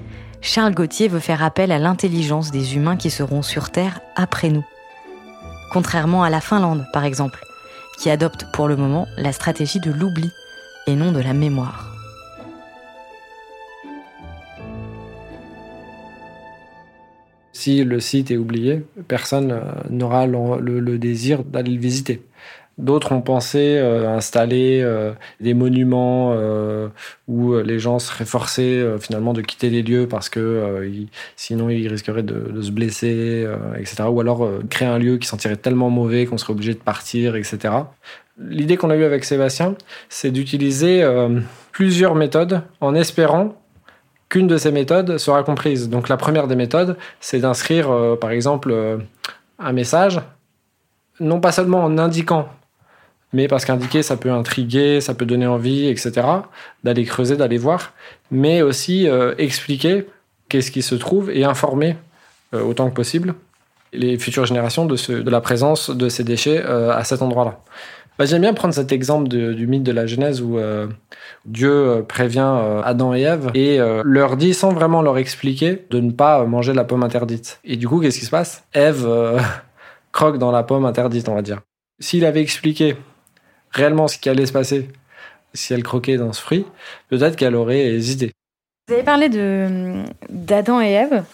Charles 0.43 0.75
Gauthier 0.75 1.07
veut 1.07 1.21
faire 1.21 1.45
appel 1.45 1.71
à 1.71 1.79
l'intelligence 1.79 2.51
des 2.51 2.75
humains 2.75 2.97
qui 2.97 3.09
seront 3.09 3.43
sur 3.43 3.71
Terre 3.71 4.01
après 4.17 4.49
nous. 4.49 4.67
Contrairement 5.73 6.25
à 6.25 6.29
la 6.29 6.41
Finlande, 6.41 6.85
par 6.93 7.05
exemple, 7.05 7.41
qui 8.01 8.11
adopte 8.11 8.47
pour 8.53 8.67
le 8.67 8.77
moment 8.77 9.07
la 9.17 9.31
stratégie 9.31 9.79
de 9.79 9.93
l'oubli 9.93 10.29
et 10.89 10.97
non 10.97 11.13
de 11.13 11.21
la 11.21 11.33
mémoire. 11.33 11.90
Si 17.61 17.85
le 17.85 18.01
site 18.01 18.31
est 18.31 18.39
oublié, 18.39 18.87
personne 19.07 19.53
euh, 19.53 19.61
n'aura 19.91 20.27
le, 20.27 20.97
désir 20.97 21.45
d'aller 21.45 21.73
le 21.73 21.79
visiter. 21.79 22.23
D'autres 22.79 23.13
ont 23.13 23.21
pensé 23.21 23.77
euh, 23.77 24.09
installer 24.09 24.81
euh, 24.83 25.13
des 25.41 25.53
monuments 25.53 26.35
où 27.29 27.55
les 27.59 27.79
gens 27.79 27.99
seraient 27.99 28.25
forcés 28.25 28.83
finalement 28.99 29.35
de 29.35 29.43
quitter 29.43 29.69
les 29.69 29.83
lieux 29.83 30.09
parce 30.09 30.31
que 30.31 30.89
sinon 31.37 31.69
ils 31.69 31.87
risqueraient 31.87 32.23
de, 32.23 32.63
se 32.63 32.71
blesser, 32.71 33.47
etc. 33.77 34.05
Ou 34.11 34.21
alors 34.21 34.51
créer 34.71 34.89
un 34.89 34.99
lieu 34.99 35.19
qui 35.19 35.29
sentirait 35.29 35.57
tellement 35.57 35.91
mauvais 35.91 36.25
qu'on 36.25 36.39
serait 36.39 36.55
obligé 36.55 36.73
de 36.73 36.79
partir, 36.79 37.37
etc. 37.37 37.75
L'idée 38.39 38.79
qu'on 38.79 38.89
a 38.89 38.97
eue 38.97 39.05
avec 39.05 39.25
Sébastien, 39.25 39.75
c'est 40.09 40.31
d'utiliser 40.31 41.07
plusieurs 41.73 42.15
méthodes 42.15 42.63
en 42.81 42.95
espérant 42.95 43.60
qu'une 44.31 44.47
de 44.47 44.57
ces 44.57 44.73
méthodes 44.73 45.19
sera 45.19 45.43
comprise. 45.43 45.91
Donc 45.91 46.09
la 46.09 46.17
première 46.17 46.47
des 46.47 46.57
méthodes, 46.57 46.97
c'est 47.21 47.41
d'inscrire 47.41 47.91
par 48.19 48.31
exemple 48.31 49.01
un 49.59 49.73
message 49.73 50.23
non 51.19 51.41
pas 51.41 51.53
seulement 51.53 51.85
en 51.85 51.99
indiquant 51.99 52.49
mais 53.33 53.47
parce 53.49 53.65
qu'indiquer, 53.65 54.03
ça 54.03 54.17
peut 54.17 54.31
intriguer, 54.31 55.01
ça 55.01 55.15
peut 55.15 55.27
donner 55.27 55.47
envie, 55.47 55.87
etc., 55.87 56.27
d'aller 56.83 57.05
creuser, 57.05 57.37
d'aller 57.37 57.59
voir, 57.59 57.93
mais 58.31 58.63
aussi 58.63 59.09
euh, 59.09 59.35
expliquer 59.39 60.07
qu'est-ce 60.49 60.71
qui 60.71 60.83
se 60.83 60.95
trouve 60.95 61.31
et 61.31 61.45
informer 61.45 61.97
euh, 62.55 62.63
autant 62.63 62.91
que 62.91 62.95
possible 62.95 63.35
les 63.93 64.19
futures 64.19 64.47
générations 64.47 64.87
de, 64.87 65.31
la 65.31 65.41
présence 65.41 65.91
de 65.91 66.09
ces 66.09 66.23
déchets 66.23 66.63
euh, 66.65 66.93
à 66.93 67.03
cet 67.03 67.23
endroit-là. 67.23 67.59
Bah, 68.21 68.27
J'aime 68.27 68.43
bien 68.43 68.53
prendre 68.53 68.75
cet 68.75 68.93
exemple 68.93 69.29
du 69.29 69.67
mythe 69.67 69.83
de 69.83 69.93
la 69.93 70.05
Genèse 70.05 70.43
où 70.43 70.59
Dieu 71.47 72.05
prévient 72.07 72.55
Adam 72.85 73.15
et 73.15 73.23
Ève 73.23 73.51
et 73.55 73.79
leur 74.05 74.37
dit 74.37 74.53
sans 74.53 74.75
vraiment 74.75 75.01
leur 75.01 75.17
expliquer 75.17 75.87
de 75.89 76.01
ne 76.01 76.11
pas 76.11 76.45
manger 76.45 76.75
la 76.75 76.85
pomme 76.85 77.03
interdite. 77.03 77.61
Et 77.65 77.79
du 77.79 77.89
coup, 77.89 77.99
qu'est-ce 77.99 78.19
qui 78.19 78.27
se 78.27 78.31
passe? 78.31 78.65
Ève 78.75 79.09
croque 80.13 80.37
dans 80.37 80.53
la 80.53 80.63
pomme 80.63 80.85
interdite, 80.85 81.31
on 81.31 81.35
va 81.35 81.41
dire. 81.41 81.63
S'il 81.99 82.27
avait 82.27 82.43
expliqué 82.43 82.95
réellement 83.71 84.07
ce 84.07 84.19
qui 84.19 84.29
allait 84.29 84.45
se 84.45 84.53
passer 84.53 84.91
si 85.55 85.73
elle 85.73 85.83
croquait 85.83 86.19
dans 86.19 86.35
ce 86.35 86.43
fruit, 86.43 86.67
peut-être 87.09 87.37
qu'elle 87.37 87.55
aurait 87.55 87.87
hésité. 87.87 88.33
Vous 88.87 88.95
avez 88.97 89.03
parlé 89.03 89.31
de 89.31 90.03
d'Adam 90.29 90.83
et 90.83 90.91
Ève. 90.91 91.25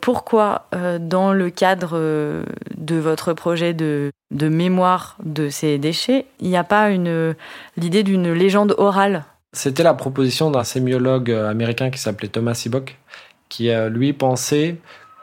Pourquoi, 0.00 0.66
euh, 0.74 0.98
dans 0.98 1.32
le 1.32 1.50
cadre 1.50 1.90
euh, 1.94 2.44
de 2.76 2.96
votre 2.96 3.32
projet 3.32 3.74
de, 3.74 4.12
mémoire 4.30 5.16
de 5.22 5.48
ces 5.48 5.78
déchets, 5.78 6.26
il 6.40 6.48
n'y 6.48 6.56
a 6.56 6.64
pas 6.64 6.90
une 6.90 7.34
l'idée 7.76 8.02
d'une 8.02 8.32
légende 8.32 8.74
orale? 8.78 9.24
C'était 9.52 9.82
la 9.82 9.94
proposition 9.94 10.50
d'un 10.50 10.64
sémiologue 10.64 11.30
américain 11.30 11.90
qui 11.90 11.98
s'appelait 11.98 12.28
Thomas 12.28 12.54
Seabock, 12.54 12.98
qui 13.48 13.70
a 13.70 13.88
lui 13.88 14.12
pensé 14.12 14.76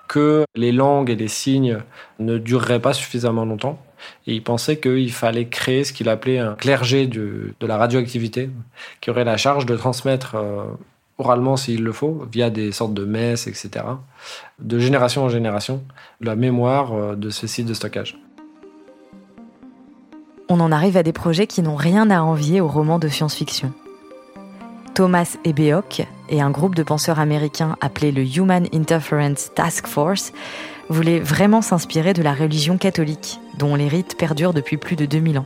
que 0.07 0.45
les 0.55 0.71
langues 0.71 1.09
et 1.09 1.15
les 1.15 1.27
signes 1.27 1.79
ne 2.19 2.37
dureraient 2.37 2.81
pas 2.81 2.93
suffisamment 2.93 3.45
longtemps. 3.45 3.79
Et 4.25 4.33
il 4.33 4.43
pensait 4.43 4.77
qu'il 4.77 5.11
fallait 5.11 5.47
créer 5.47 5.83
ce 5.83 5.93
qu'il 5.93 6.09
appelait 6.09 6.39
un 6.39 6.53
clergé 6.53 7.07
de, 7.07 7.53
la 7.61 7.77
radioactivité, 7.77 8.49
qui 9.01 9.09
aurait 9.09 9.25
la 9.25 9.37
charge 9.37 9.65
de 9.65 9.75
transmettre 9.75 10.35
euh, 10.35 10.65
oralement, 11.17 11.57
s'il 11.57 11.83
le 11.83 11.91
faut, 11.91 12.25
via 12.31 12.49
des 12.49 12.71
sortes 12.71 12.93
de 12.93 13.05
messes, 13.05 13.47
etc., 13.47 13.85
de 14.59 14.79
génération 14.79 15.23
en 15.23 15.29
génération, 15.29 15.83
la 16.21 16.35
mémoire 16.35 16.93
euh, 16.93 17.15
de 17.15 17.29
ce 17.29 17.47
site 17.47 17.67
de 17.67 17.73
stockage. 17.73 18.19
On 20.49 20.59
en 20.59 20.71
arrive 20.71 20.95
à 20.95 21.03
des 21.03 21.13
projets 21.13 21.47
qui 21.47 21.61
n'ont 21.61 21.75
rien 21.75 22.09
à 22.09 22.21
envier 22.21 22.61
aux 22.61 22.67
romans 22.67 22.99
de 22.99 23.07
science-fiction. 23.07 23.73
Thomas 24.93 25.37
Ebeok 25.43 26.07
et 26.29 26.41
un 26.41 26.49
groupe 26.49 26.73
de 26.73 26.83
penseurs 26.83 27.19
américains 27.19 27.75
appelé 27.81 28.11
le 28.11 28.23
Human 28.23 28.65
Interference 28.73 29.51
Task 29.53 29.85
Force 29.85 30.33
voulait 30.89 31.19
vraiment 31.19 31.61
s'inspirer 31.61 32.13
de 32.13 32.23
la 32.23 32.33
religion 32.33 32.77
catholique, 32.77 33.39
dont 33.57 33.75
les 33.75 33.87
rites 33.87 34.17
perdurent 34.17 34.53
depuis 34.53 34.77
plus 34.77 34.95
de 34.95 35.05
2000 35.05 35.39
ans. 35.39 35.45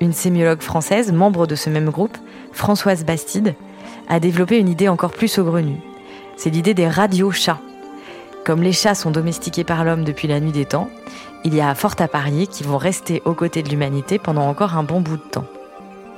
Une 0.00 0.12
sémiologue 0.12 0.62
française, 0.62 1.12
membre 1.12 1.46
de 1.46 1.54
ce 1.54 1.70
même 1.70 1.90
groupe, 1.90 2.18
Françoise 2.52 3.04
Bastide, 3.04 3.54
a 4.08 4.20
développé 4.20 4.58
une 4.58 4.68
idée 4.68 4.88
encore 4.88 5.12
plus 5.12 5.28
saugrenue. 5.28 5.80
C'est 6.36 6.50
l'idée 6.50 6.74
des 6.74 6.88
radio-chats. 6.88 7.60
Comme 8.44 8.62
les 8.62 8.72
chats 8.72 8.94
sont 8.94 9.10
domestiqués 9.10 9.64
par 9.64 9.84
l'homme 9.84 10.04
depuis 10.04 10.28
la 10.28 10.40
nuit 10.40 10.52
des 10.52 10.64
temps, 10.64 10.90
il 11.44 11.54
y 11.54 11.60
a 11.60 11.74
fort 11.74 11.94
à 11.98 12.08
parier 12.08 12.46
qu'ils 12.46 12.66
vont 12.66 12.78
rester 12.78 13.22
aux 13.24 13.34
côtés 13.34 13.62
de 13.62 13.68
l'humanité 13.68 14.18
pendant 14.18 14.48
encore 14.48 14.76
un 14.76 14.82
bon 14.82 15.00
bout 15.00 15.16
de 15.16 15.22
temps. 15.22 15.46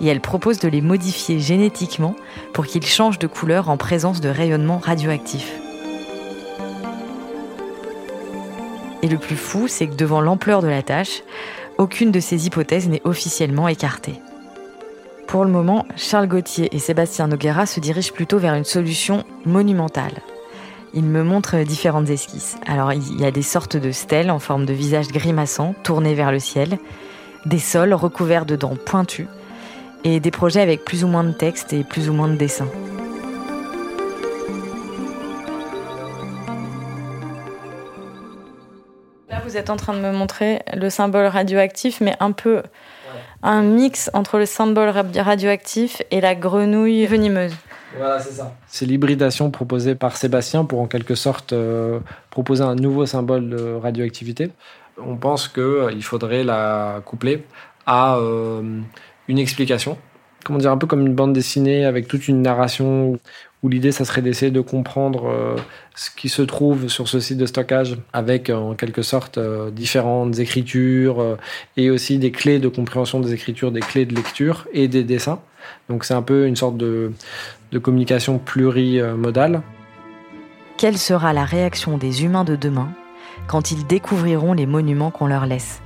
Et 0.01 0.07
elle 0.07 0.21
propose 0.21 0.59
de 0.59 0.69
les 0.69 0.81
modifier 0.81 1.39
génétiquement 1.39 2.15
pour 2.53 2.67
qu'ils 2.67 2.87
changent 2.87 3.19
de 3.19 3.27
couleur 3.27 3.69
en 3.69 3.77
présence 3.77 4.21
de 4.21 4.29
rayonnements 4.29 4.79
radioactifs. 4.79 5.53
Et 9.03 9.09
le 9.09 9.19
plus 9.19 9.37
fou, 9.37 9.69
c'est 9.69 9.87
que 9.87 9.95
devant 9.95 10.23
l'ampleur 10.23 10.63
de 10.63 10.69
la 10.69 10.83
tâche, 10.83 11.23
aucune 11.77 12.11
de 12.11 12.21
ces 12.21 12.47
hypothèses 12.47 12.89
n'est 12.89 13.03
officiellement 13.05 13.69
écartée. 13.69 14.21
Pour 15.35 15.45
le 15.45 15.51
moment, 15.51 15.85
Charles 15.97 16.29
Gauthier 16.29 16.69
et 16.77 16.79
Sébastien 16.79 17.27
Noguera 17.27 17.67
se 17.67 17.81
dirigent 17.81 18.13
plutôt 18.13 18.39
vers 18.39 18.55
une 18.55 18.63
solution 18.63 19.25
monumentale. 19.45 20.23
Il 20.93 21.03
me 21.03 21.25
montre 21.25 21.59
différentes 21.65 22.09
esquisses. 22.09 22.57
Alors, 22.69 22.93
il 22.93 23.21
y 23.21 23.25
a 23.25 23.33
des 23.33 23.43
sortes 23.43 23.77
de 23.77 23.91
stèles 23.91 24.31
en 24.31 24.39
forme 24.39 24.65
de 24.65 24.73
visage 24.73 25.09
grimaçant, 25.09 25.75
tournés 25.83 26.15
vers 26.15 26.31
le 26.31 26.39
ciel, 26.39 26.79
des 27.47 27.59
sols 27.59 27.95
recouverts 27.95 28.47
de 28.47 28.55
dents 28.55 28.77
pointues, 28.77 29.27
et 30.05 30.21
des 30.21 30.31
projets 30.31 30.61
avec 30.61 30.85
plus 30.85 31.03
ou 31.03 31.09
moins 31.09 31.25
de 31.25 31.33
texte 31.33 31.73
et 31.73 31.83
plus 31.83 32.09
ou 32.09 32.13
moins 32.13 32.29
de 32.29 32.37
dessins. 32.37 32.71
Là, 39.29 39.41
vous 39.45 39.57
êtes 39.57 39.71
en 39.71 39.77
train 39.77 39.95
de 39.95 40.01
me 40.01 40.13
montrer 40.13 40.63
le 40.73 40.89
symbole 40.91 41.27
radioactif, 41.27 42.01
mais 42.01 42.15
un 42.21 42.31
peu 42.31 42.63
un 43.45 43.63
mix 43.63 44.11
entre 44.15 44.39
le 44.39 44.47
symbole 44.47 44.89
radioactif 44.89 46.03
et 46.11 46.21
la 46.21 46.35
grenouille 46.35 47.07
venimeuse. 47.07 47.55
Voilà, 47.97 48.19
c'est 48.19 48.33
ça. 48.33 48.57
C'est 48.67 48.87
l'hybridation 48.87 49.51
proposée 49.51 49.95
par 49.95 50.17
Sébastien 50.17 50.65
pour 50.65 50.81
en 50.81 50.87
quelque 50.87 51.15
sorte 51.15 51.53
euh, 51.53 52.01
proposer 52.31 52.65
un 52.65 52.75
nouveau 52.75 53.07
symbole 53.07 53.51
de 53.51 53.75
radioactivité. 53.75 54.51
On 54.99 55.17
pense 55.17 55.47
qu'il 55.47 55.63
euh, 55.63 56.01
faudrait 56.01 56.43
la 56.43 57.03
coupler 57.05 57.45
à 57.87 58.17
euh, 58.17 58.81
une 59.29 59.39
explication. 59.39 59.99
Comment 60.45 60.59
dire, 60.59 60.73
un 60.73 60.79
peu 60.79 60.87
comme 60.87 61.07
une 61.07 61.15
bande 61.15 61.35
dessinée 61.35 61.85
avec 61.85 62.09
toute 62.09 62.27
une 62.27 62.43
narration 62.43 63.19
où 63.65 63.69
l'idée, 63.71 63.93
ça 63.93 64.05
serait 64.05 64.21
d'essayer 64.21 64.53
de 64.53 64.61
comprendre 64.61 65.27
euh, 65.27 65.57
ce 65.97 66.11
qui 66.11 66.29
se 66.29 66.43
trouve 66.43 66.89
sur 66.89 67.09
ce 67.09 67.19
site 67.19 67.39
de 67.39 67.47
stockage 67.47 67.97
avec 68.13 68.51
en 68.51 68.75
quelque 68.75 69.01
sorte 69.01 69.39
différentes 69.73 70.39
écritures 70.39 71.39
et 71.79 71.89
aussi 71.89 72.19
des 72.19 72.31
clés 72.31 72.59
de 72.59 72.69
compréhension 72.69 73.21
des 73.21 73.33
écritures, 73.33 73.73
des 73.73 73.81
clés 73.81 74.05
de 74.05 74.15
lecture 74.15 74.67
et 74.75 74.87
des 74.87 75.03
dessins. 75.03 75.41
Donc 75.89 76.05
c'est 76.05 76.13
un 76.13 76.21
peu 76.21 76.47
une 76.47 76.57
sorte 76.57 76.77
de, 76.77 77.13
de 77.73 77.79
communication 77.79 78.39
plurimodale. 78.39 79.63
Quelle 80.77 80.99
sera 80.99 81.33
la 81.33 81.47
réaction 81.47 81.97
des 81.97 82.23
humains 82.23 82.45
de 82.45 82.57
demain 82.57 82.91
quand 83.47 83.71
ils 83.71 83.87
découvriront 83.87 84.53
les 84.53 84.67
monuments 84.67 85.11
qu'on 85.11 85.27
leur 85.27 85.47
laisse? 85.47 85.81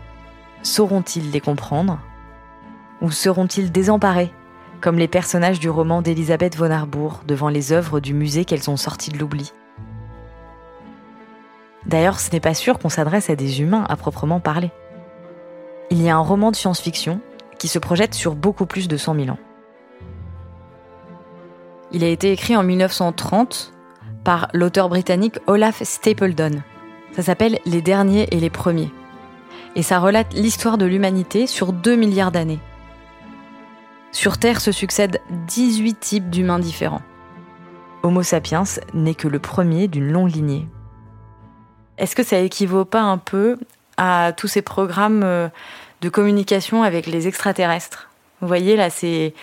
Sauront-ils 0.64 1.30
les 1.30 1.40
comprendre? 1.40 2.00
Ou 3.02 3.12
seront-ils 3.12 3.70
désemparés, 3.70 4.32
comme 4.80 4.98
les 4.98 5.08
personnages 5.08 5.60
du 5.60 5.70
roman 5.70 6.02
d'Elisabeth 6.02 6.56
von 6.56 6.70
Arbour 6.70 7.22
devant 7.26 7.48
les 7.48 7.72
œuvres 7.72 8.00
du 8.00 8.14
musée 8.14 8.44
qu'elles 8.44 8.70
ont 8.70 8.76
sorties 8.76 9.10
de 9.10 9.18
l'oubli 9.18 9.52
D'ailleurs, 11.86 12.20
ce 12.20 12.30
n'est 12.30 12.40
pas 12.40 12.54
sûr 12.54 12.78
qu'on 12.78 12.88
s'adresse 12.88 13.30
à 13.30 13.36
des 13.36 13.62
humains 13.62 13.84
à 13.88 13.96
proprement 13.96 14.40
parler. 14.40 14.70
Il 15.90 16.02
y 16.02 16.10
a 16.10 16.16
un 16.16 16.20
roman 16.20 16.50
de 16.50 16.56
science-fiction 16.56 17.20
qui 17.58 17.68
se 17.68 17.78
projette 17.78 18.14
sur 18.14 18.34
beaucoup 18.34 18.66
plus 18.66 18.88
de 18.88 18.96
100 18.96 19.14
000 19.14 19.28
ans. 19.30 19.38
Il 21.92 22.04
a 22.04 22.08
été 22.08 22.30
écrit 22.32 22.56
en 22.56 22.62
1930 22.62 23.72
par 24.22 24.48
l'auteur 24.52 24.90
britannique 24.90 25.38
Olaf 25.46 25.82
Stapledon. 25.82 26.62
Ça 27.12 27.22
s'appelle 27.22 27.58
Les 27.64 27.80
derniers 27.80 28.28
et 28.32 28.40
les 28.40 28.50
premiers 28.50 28.90
et 29.78 29.82
ça 29.82 30.00
relate 30.00 30.34
l'histoire 30.34 30.78
de 30.78 30.86
l'humanité 30.86 31.46
sur 31.46 31.72
2 31.72 31.94
milliards 31.94 32.32
d'années. 32.32 32.58
Sur 34.12 34.38
Terre 34.38 34.60
se 34.60 34.72
succèdent 34.72 35.20
18 35.48 36.00
types 36.00 36.30
d'humains 36.30 36.58
différents. 36.58 37.02
Homo 38.02 38.22
sapiens 38.22 38.64
n'est 38.94 39.14
que 39.14 39.28
le 39.28 39.38
premier 39.38 39.86
d'une 39.86 40.10
longue 40.10 40.34
lignée. 40.34 40.66
Est-ce 41.98 42.16
que 42.16 42.22
ça 42.22 42.38
équivaut 42.38 42.84
pas 42.84 43.02
un 43.02 43.18
peu 43.18 43.58
à 43.96 44.32
tous 44.36 44.48
ces 44.48 44.62
programmes 44.62 45.22
euh, 45.24 45.48
de 46.00 46.08
communication 46.08 46.82
avec 46.84 47.06
les 47.06 47.26
extraterrestres? 47.28 48.08
Vous 48.40 48.46
voyez 48.46 48.76
là 48.76 48.88
ces, 48.88 49.34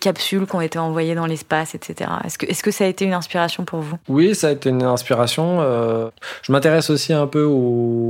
capsules 0.00 0.46
qui 0.46 0.56
ont 0.56 0.62
été 0.62 0.78
envoyées 0.78 1.14
dans 1.14 1.26
l'espace, 1.26 1.74
etc. 1.74 2.10
Est-ce 2.24 2.62
que, 2.62 2.70
ça 2.70 2.84
a 2.84 2.86
été 2.86 3.04
une 3.04 3.12
inspiration 3.12 3.66
pour 3.66 3.80
vous? 3.80 3.96
Oui, 4.08 4.34
ça 4.34 4.48
a 4.48 4.52
été 4.52 4.70
une 4.70 4.82
inspiration. 4.82 5.58
Euh, 5.60 6.08
je 6.42 6.50
m'intéresse 6.50 6.88
aussi 6.88 7.12
un 7.12 7.26
peu 7.26 7.46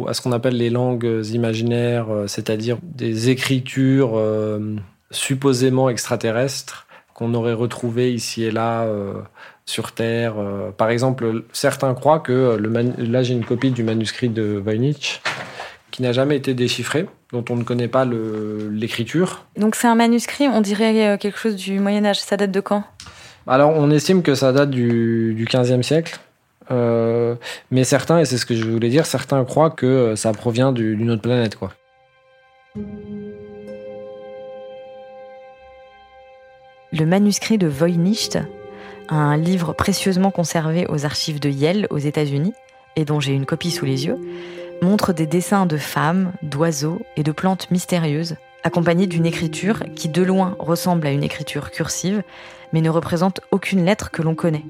à 0.06 0.14
ce 0.14 0.20
qu'on 0.20 0.30
appelle 0.30 0.56
les 0.56 0.70
langues 0.70 1.22
imaginaires, 1.32 2.06
euh, 2.10 2.26
c'est-à-dire 2.28 2.78
des 2.82 3.28
écritures 3.28 4.12
supposément 5.10 5.88
extraterrestres 5.88 6.86
qu'on 7.14 7.34
aurait 7.34 7.52
retrouvées 7.52 8.12
ici 8.12 8.44
et 8.44 8.50
là 8.50 8.86
sur 9.66 9.92
Terre. 9.92 10.34
par 10.76 10.90
exemple, 10.90 11.44
certains 11.52 11.94
croient 11.94 12.20
que 12.20 12.56
le 12.58 13.02
là 13.04 13.22
j'ai 13.22 13.34
une 13.34 13.44
copie 13.44 13.70
du 13.70 13.82
manuscrit 13.82 14.28
de 14.28 14.60
Voynich 14.64 15.20
qui 15.90 16.02
n'a 16.02 16.12
jamais 16.12 16.36
été 16.36 16.54
déchiffré 16.54 17.06
dont 17.32 17.44
on 17.50 17.56
ne 17.56 17.62
connaît 17.62 17.88
pas 17.88 18.04
l'écriture. 18.04 19.44
Donc 19.56 19.74
c'est 19.74 19.86
un 19.86 19.94
manuscrit, 19.94 20.48
on 20.48 20.60
dirait 20.60 21.08
euh, 21.08 21.16
quelque 21.16 21.38
chose 21.38 21.56
du 21.56 21.78
Moyen 21.78 22.04
Âge. 22.04 22.20
Ça 22.20 22.36
date 22.36 22.50
de 22.50 22.60
quand? 22.60 22.84
Alors 23.46 23.72
on 23.76 23.90
estime 23.90 24.22
que 24.22 24.34
ça 24.34 24.52
date 24.52 24.70
du, 24.70 25.34
du 25.34 25.44
15e 25.44 25.82
siècle. 25.82 26.18
Euh, 26.70 27.34
mais 27.70 27.82
certains, 27.82 28.20
et 28.20 28.24
c'est 28.24 28.38
ce 28.38 28.46
que 28.46 28.54
je 28.54 28.64
voulais 28.64 28.90
dire, 28.90 29.04
certains 29.04 29.44
croient 29.44 29.70
que 29.70 29.86
euh, 29.86 30.16
ça 30.16 30.32
provient 30.32 30.72
d'une 30.72 31.10
autre 31.10 31.22
planète. 31.22 31.56
quoi. 31.56 31.72
Le 36.92 37.06
manuscrit 37.06 37.56
de 37.56 37.68
Voynich, 37.68 38.36
un 39.08 39.36
livre 39.36 39.72
précieusement 39.72 40.32
conservé 40.32 40.86
aux 40.88 41.04
archives 41.04 41.38
de 41.38 41.48
Yale 41.48 41.86
aux 41.90 41.98
États-Unis, 41.98 42.52
et 42.96 43.04
dont 43.04 43.20
j'ai 43.20 43.32
une 43.32 43.46
copie 43.46 43.70
sous 43.70 43.84
les 43.84 44.06
yeux, 44.06 44.18
montre 44.82 45.12
des 45.12 45.26
dessins 45.26 45.66
de 45.66 45.76
femmes, 45.76 46.32
d'oiseaux 46.42 47.00
et 47.16 47.22
de 47.22 47.30
plantes 47.30 47.70
mystérieuses, 47.70 48.34
accompagnés 48.64 49.06
d'une 49.06 49.24
écriture 49.24 49.84
qui 49.94 50.08
de 50.08 50.22
loin 50.22 50.56
ressemble 50.58 51.06
à 51.06 51.12
une 51.12 51.22
écriture 51.22 51.70
cursive, 51.70 52.24
mais 52.72 52.80
ne 52.80 52.90
représente 52.90 53.40
aucune 53.52 53.84
lettre 53.84 54.10
que 54.10 54.22
l'on 54.22 54.34
connaît. 54.34 54.64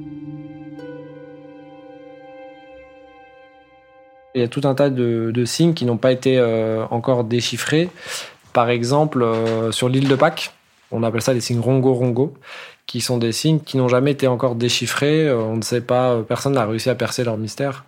Il 4.35 4.43
y 4.43 4.45
a 4.45 4.49
tout 4.49 4.63
un 4.65 4.75
tas 4.75 4.91
de, 4.91 5.45
signes 5.47 5.73
qui 5.73 5.87
n'ont 5.87 5.97
pas 5.97 6.13
été 6.13 6.37
euh, 6.37 6.85
encore 6.91 7.25
déchiffrés. 7.25 7.89
Par 8.53 8.69
exemple, 8.69 9.23
euh, 9.23 9.73
sur 9.73 9.89
l'île 9.89 10.07
de 10.07 10.15
Pâques, 10.17 10.53
on 10.91 11.03
appelle 11.03 11.23
ça 11.23 11.33
les 11.33 11.41
signes 11.41 11.61
rongo-rongo, 11.61 12.35
qui 12.87 13.01
sont 13.01 13.19
des 13.19 13.33
signes 13.33 13.61
qui 13.61 13.77
n'ont 13.77 13.89
jamais 13.89 14.13
été 14.13 14.27
encore 14.27 14.55
déchiffrés. 14.55 15.29
Euh, 15.29 15.39
on 15.39 15.57
ne 15.57 15.63
sait 15.63 15.81
pas, 15.81 16.23
personne 16.23 16.55
n'a 16.55 16.67
réussi 16.67 16.91
à 16.91 16.95
percer 16.95 17.25
leur 17.25 17.37
mystère. 17.37 17.85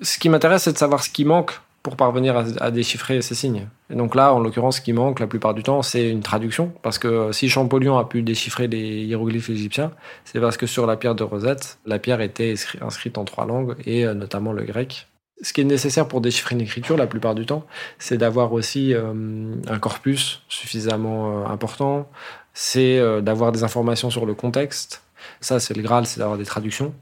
Ce 0.00 0.18
qui 0.18 0.28
m'intéresse, 0.28 0.64
c'est 0.64 0.72
de 0.72 0.78
savoir 0.78 1.02
ce 1.02 1.10
qui 1.10 1.24
manque 1.24 1.60
pour 1.84 1.96
parvenir 1.96 2.42
à, 2.60 2.70
déchiffrer 2.70 3.20
ces 3.20 3.34
signes. 3.34 3.68
Et 3.90 3.94
donc 3.94 4.14
là, 4.14 4.32
en 4.32 4.40
l'occurrence, 4.40 4.76
ce 4.76 4.80
qui 4.80 4.94
manque 4.94 5.20
la 5.20 5.26
plupart 5.26 5.52
du 5.52 5.62
temps, 5.62 5.82
c'est 5.82 6.08
une 6.08 6.22
traduction. 6.22 6.72
Parce 6.80 6.98
que 6.98 7.30
si 7.32 7.50
Champollion 7.50 7.98
a 7.98 8.06
pu 8.06 8.22
déchiffrer 8.22 8.68
les 8.68 9.04
hiéroglyphes 9.04 9.50
égyptiens, 9.50 9.92
c'est 10.24 10.40
parce 10.40 10.56
que 10.56 10.66
sur 10.66 10.86
la 10.86 10.96
pierre 10.96 11.14
de 11.14 11.24
Rosette, 11.24 11.78
la 11.84 11.98
pierre 11.98 12.22
était 12.22 12.54
inscrite 12.80 13.18
en 13.18 13.24
trois 13.24 13.44
langues, 13.44 13.76
et 13.84 14.06
euh, 14.06 14.14
notamment 14.14 14.54
le 14.54 14.62
grec. 14.62 15.08
Ce 15.42 15.52
qui 15.52 15.60
est 15.60 15.64
nécessaire 15.64 16.08
pour 16.08 16.22
déchiffrer 16.22 16.54
une 16.54 16.62
écriture, 16.62 16.96
la 16.96 17.06
plupart 17.06 17.34
du 17.34 17.44
temps, 17.44 17.66
c'est 17.98 18.16
d'avoir 18.16 18.54
aussi 18.54 18.94
euh, 18.94 19.54
un 19.68 19.78
corpus 19.78 20.40
suffisamment 20.48 21.42
euh, 21.42 21.46
important, 21.48 22.08
c'est 22.54 23.00
d'avoir 23.22 23.52
des 23.52 23.64
informations 23.64 24.10
sur 24.10 24.24
le 24.24 24.34
contexte, 24.34 25.02
ça, 25.40 25.60
c'est 25.60 25.76
le 25.76 25.82
Graal, 25.82 26.06
c'est 26.06 26.20
d'avoir 26.20 26.38
des 26.38 26.44
traductions. 26.44 26.94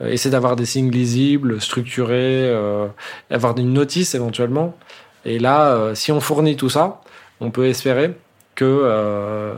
Euh, 0.00 0.10
et 0.10 0.16
c'est 0.16 0.30
d'avoir 0.30 0.56
des 0.56 0.66
signes 0.66 0.90
lisibles, 0.90 1.60
structurés, 1.60 2.48
euh, 2.48 2.88
avoir 3.30 3.56
une 3.58 3.72
notice 3.72 4.14
éventuellement. 4.14 4.76
Et 5.24 5.38
là, 5.38 5.74
euh, 5.74 5.94
si 5.94 6.12
on 6.12 6.20
fournit 6.20 6.56
tout 6.56 6.68
ça, 6.68 7.00
on 7.40 7.50
peut 7.50 7.66
espérer 7.66 8.16
que 8.54 9.54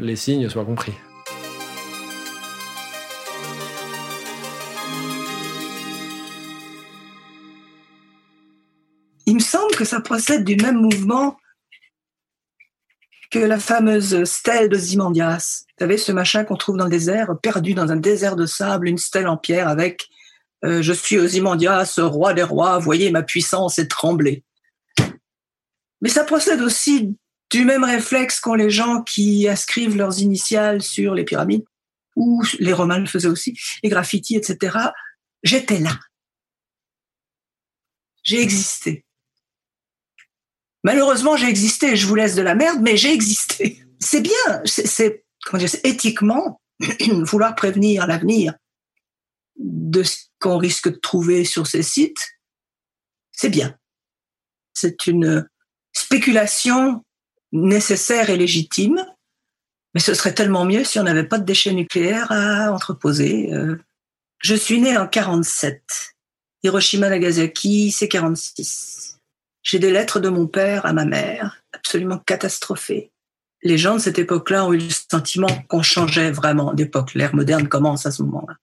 les 0.00 0.16
signes 0.16 0.48
soient 0.48 0.64
compris. 0.64 0.92
Il 9.26 9.34
me 9.34 9.40
semble 9.40 9.74
que 9.74 9.84
ça 9.84 10.00
procède 10.00 10.44
du 10.44 10.56
même 10.56 10.76
mouvement 10.76 11.36
que 13.30 13.38
la 13.38 13.58
fameuse 13.58 14.24
stèle 14.24 14.68
de 14.68 14.76
Zimandias. 14.76 15.64
Vous 15.68 15.84
savez, 15.84 15.98
ce 15.98 16.12
machin 16.12 16.44
qu'on 16.44 16.56
trouve 16.56 16.76
dans 16.76 16.84
le 16.84 16.90
désert, 16.90 17.38
perdu 17.42 17.74
dans 17.74 17.90
un 17.92 17.96
désert 17.96 18.36
de 18.36 18.46
sable, 18.46 18.88
une 18.88 18.98
stèle 18.98 19.28
en 19.28 19.36
pierre 19.36 19.68
avec 19.68 20.08
euh, 20.64 20.82
Je 20.82 20.92
suis 20.92 21.18
Ozymandias, 21.18 21.98
roi 21.98 22.32
des 22.34 22.42
rois, 22.42 22.78
voyez 22.78 23.10
ma 23.10 23.22
puissance 23.22 23.78
est 23.78 23.88
tremblée. 23.88 24.44
Mais 26.00 26.08
ça 26.08 26.24
procède 26.24 26.62
aussi 26.62 27.16
du 27.50 27.64
même 27.64 27.84
réflexe 27.84 28.40
qu'ont 28.40 28.54
les 28.54 28.70
gens 28.70 29.02
qui 29.02 29.48
inscrivent 29.48 29.96
leurs 29.96 30.20
initiales 30.20 30.82
sur 30.82 31.14
les 31.14 31.24
pyramides, 31.24 31.64
ou 32.16 32.42
les 32.58 32.72
Romains 32.72 32.98
le 32.98 33.06
faisaient 33.06 33.28
aussi, 33.28 33.58
les 33.82 33.88
graffitis, 33.88 34.36
etc. 34.36 34.76
J'étais 35.42 35.78
là. 35.78 35.98
J'ai 38.22 38.42
existé. 38.42 39.04
Malheureusement, 40.84 41.36
j'ai 41.36 41.48
existé. 41.48 41.96
Je 41.96 42.06
vous 42.06 42.14
laisse 42.14 42.34
de 42.34 42.42
la 42.42 42.54
merde, 42.54 42.80
mais 42.82 42.96
j'ai 42.96 43.12
existé. 43.12 43.84
C'est 44.00 44.20
bien. 44.20 44.62
C'est 44.64 45.24
éthiquement 45.84 46.60
vouloir 47.10 47.54
prévenir 47.54 48.06
l'avenir 48.06 48.54
de 49.58 50.02
ce 50.04 50.16
qu'on 50.38 50.56
risque 50.56 50.88
de 50.88 50.98
trouver 50.98 51.44
sur 51.44 51.66
ces 51.66 51.82
sites. 51.82 52.38
C'est 53.32 53.48
bien. 53.48 53.76
C'est 54.72 55.06
une 55.08 55.48
spéculation 55.92 57.04
nécessaire 57.50 58.30
et 58.30 58.36
légitime, 58.36 59.04
mais 59.94 60.00
ce 60.00 60.14
serait 60.14 60.34
tellement 60.34 60.64
mieux 60.64 60.84
si 60.84 60.98
on 61.00 61.02
n'avait 61.02 61.26
pas 61.26 61.38
de 61.38 61.44
déchets 61.44 61.72
nucléaires 61.72 62.30
à 62.30 62.72
entreposer. 62.72 63.52
Euh. 63.52 63.76
Je 64.40 64.54
suis 64.54 64.80
née 64.80 64.96
en 64.96 65.08
47. 65.08 65.82
Hiroshima, 66.62 67.08
Nagasaki, 67.08 67.90
c'est 67.90 68.08
46. 68.08 69.07
J'ai 69.68 69.78
des 69.78 69.90
lettres 69.90 70.18
de 70.18 70.30
mon 70.30 70.46
père 70.46 70.86
à 70.86 70.94
ma 70.94 71.04
mère, 71.04 71.62
absolument 71.74 72.16
catastrophées. 72.16 73.12
Les 73.62 73.76
gens 73.76 73.96
de 73.96 73.98
cette 73.98 74.18
époque-là 74.18 74.64
ont 74.64 74.72
eu 74.72 74.78
le 74.78 74.88
sentiment 74.88 75.50
qu'on 75.68 75.82
changeait 75.82 76.30
vraiment 76.30 76.72
d'époque. 76.72 77.12
L'ère 77.12 77.34
moderne 77.34 77.68
commence 77.68 78.06
à 78.06 78.10
ce 78.10 78.22
moment-là. 78.22 78.56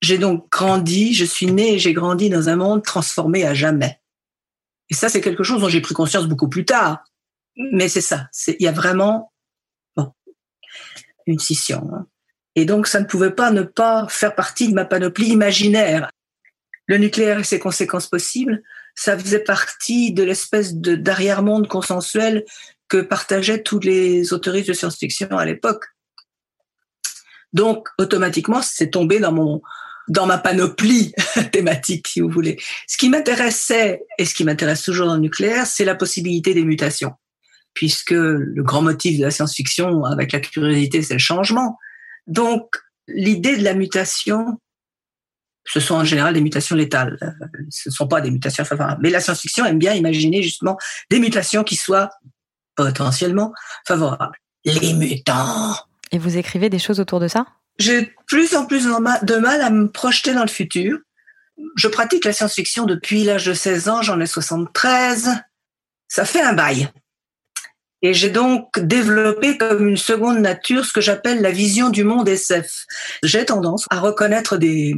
J'ai 0.00 0.16
donc 0.16 0.50
grandi, 0.50 1.12
je 1.12 1.26
suis 1.26 1.52
née 1.52 1.74
et 1.74 1.78
j'ai 1.78 1.92
grandi 1.92 2.30
dans 2.30 2.48
un 2.48 2.56
monde 2.56 2.82
transformé 2.82 3.44
à 3.44 3.52
jamais. 3.52 4.00
Et 4.88 4.94
ça, 4.94 5.10
c'est 5.10 5.20
quelque 5.20 5.42
chose 5.42 5.60
dont 5.60 5.68
j'ai 5.68 5.82
pris 5.82 5.92
conscience 5.92 6.28
beaucoup 6.28 6.48
plus 6.48 6.64
tard. 6.64 7.04
Mais 7.72 7.90
c'est 7.90 8.00
ça. 8.00 8.30
Il 8.46 8.62
y 8.64 8.68
a 8.68 8.72
vraiment 8.72 9.34
une 11.26 11.38
scission. 11.38 11.90
Hein. 11.92 12.06
Et 12.54 12.64
donc, 12.64 12.86
ça 12.86 13.00
ne 13.00 13.04
pouvait 13.04 13.32
pas 13.32 13.50
ne 13.50 13.64
pas 13.64 14.06
faire 14.08 14.34
partie 14.34 14.70
de 14.70 14.74
ma 14.74 14.86
panoplie 14.86 15.28
imaginaire. 15.28 16.10
Le 16.86 16.96
nucléaire 16.96 17.40
et 17.40 17.44
ses 17.44 17.58
conséquences 17.58 18.06
possibles, 18.06 18.62
ça 18.98 19.16
faisait 19.16 19.38
partie 19.38 20.12
de 20.12 20.24
l'espèce 20.24 20.74
de 20.74 20.96
d'arrière-monde 20.96 21.68
consensuel 21.68 22.44
que 22.88 22.96
partageaient 22.96 23.62
tous 23.62 23.78
les 23.78 24.32
autoristes 24.32 24.66
de 24.66 24.72
science-fiction 24.72 25.38
à 25.38 25.44
l'époque. 25.44 25.84
Donc, 27.52 27.86
automatiquement, 27.98 28.60
c'est 28.60 28.90
tombé 28.90 29.20
dans 29.20 29.30
mon, 29.30 29.62
dans 30.08 30.26
ma 30.26 30.36
panoplie 30.36 31.12
thématique, 31.52 32.08
si 32.08 32.20
vous 32.20 32.28
voulez. 32.28 32.58
Ce 32.88 32.96
qui 32.96 33.08
m'intéressait, 33.08 34.02
et 34.18 34.24
ce 34.24 34.34
qui 34.34 34.42
m'intéresse 34.42 34.82
toujours 34.82 35.06
dans 35.06 35.14
le 35.14 35.20
nucléaire, 35.20 35.66
c'est 35.66 35.84
la 35.84 35.94
possibilité 35.94 36.52
des 36.52 36.64
mutations. 36.64 37.12
Puisque 37.74 38.10
le 38.10 38.62
grand 38.64 38.82
motif 38.82 39.16
de 39.18 39.24
la 39.24 39.30
science-fiction, 39.30 40.04
avec 40.06 40.32
la 40.32 40.40
curiosité, 40.40 41.02
c'est 41.02 41.14
le 41.14 41.20
changement. 41.20 41.78
Donc, 42.26 42.74
l'idée 43.06 43.56
de 43.56 43.62
la 43.62 43.74
mutation, 43.74 44.58
ce 45.68 45.80
sont 45.80 45.94
en 45.94 46.04
général 46.04 46.34
des 46.34 46.40
mutations 46.40 46.76
létales. 46.76 47.18
Ce 47.70 47.90
ne 47.90 47.94
sont 47.94 48.08
pas 48.08 48.20
des 48.20 48.30
mutations 48.30 48.64
favorables. 48.64 49.00
Mais 49.02 49.10
la 49.10 49.20
science-fiction 49.20 49.64
aime 49.66 49.78
bien 49.78 49.92
imaginer 49.94 50.42
justement 50.42 50.76
des 51.10 51.18
mutations 51.20 51.62
qui 51.62 51.76
soient 51.76 52.10
potentiellement 52.74 53.52
favorables. 53.86 54.36
Les 54.64 54.94
mutants. 54.94 55.76
Et 56.10 56.18
vous 56.18 56.36
écrivez 56.36 56.70
des 56.70 56.78
choses 56.78 57.00
autour 57.00 57.20
de 57.20 57.28
ça? 57.28 57.46
J'ai 57.78 58.02
de 58.02 58.10
plus 58.26 58.56
en 58.56 58.66
plus 58.66 58.84
de 58.84 59.36
mal 59.36 59.60
à 59.60 59.70
me 59.70 59.90
projeter 59.90 60.34
dans 60.34 60.42
le 60.42 60.48
futur. 60.48 60.98
Je 61.76 61.88
pratique 61.88 62.24
la 62.24 62.32
science-fiction 62.32 62.86
depuis 62.86 63.24
l'âge 63.24 63.46
de 63.46 63.52
16 63.52 63.88
ans, 63.88 64.02
j'en 64.02 64.20
ai 64.20 64.26
73. 64.26 65.30
Ça 66.08 66.24
fait 66.24 66.40
un 66.40 66.54
bail. 66.54 66.88
Et 68.00 68.14
j'ai 68.14 68.30
donc 68.30 68.78
développé 68.78 69.58
comme 69.58 69.88
une 69.88 69.96
seconde 69.96 70.38
nature 70.38 70.84
ce 70.84 70.92
que 70.92 71.00
j'appelle 71.00 71.42
la 71.42 71.50
vision 71.50 71.90
du 71.90 72.04
monde 72.04 72.28
SF. 72.28 72.84
J'ai 73.24 73.44
tendance 73.44 73.86
à 73.90 73.98
reconnaître 73.98 74.56
des, 74.56 74.94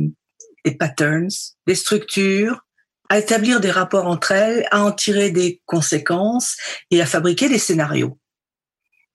des 0.64 0.77
patterns, 0.77 1.29
des 1.66 1.75
structures, 1.75 2.64
à 3.09 3.18
établir 3.18 3.61
des 3.61 3.70
rapports 3.70 4.07
entre 4.07 4.33
elles, 4.33 4.66
à 4.70 4.83
en 4.83 4.92
tirer 4.92 5.31
des 5.31 5.61
conséquences 5.66 6.57
et 6.90 7.01
à 7.03 7.07
fabriquer 7.07 7.49
des 7.49 7.59
scénarios. 7.59 8.18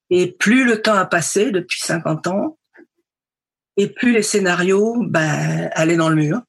Et 0.10 0.32
plus 0.32 0.66
le 0.66 0.82
temps 0.82 0.96
a 0.96 1.06
passé 1.06 1.52
depuis 1.52 1.80
50 1.82 2.28
ans, 2.28 2.58
et 3.78 3.88
plus 3.88 4.14
les 4.14 4.22
scénarios 4.22 5.04
ben, 5.04 5.70
allaient 5.74 5.98
dans 5.98 6.10
le 6.10 6.16
mur. 6.16 6.42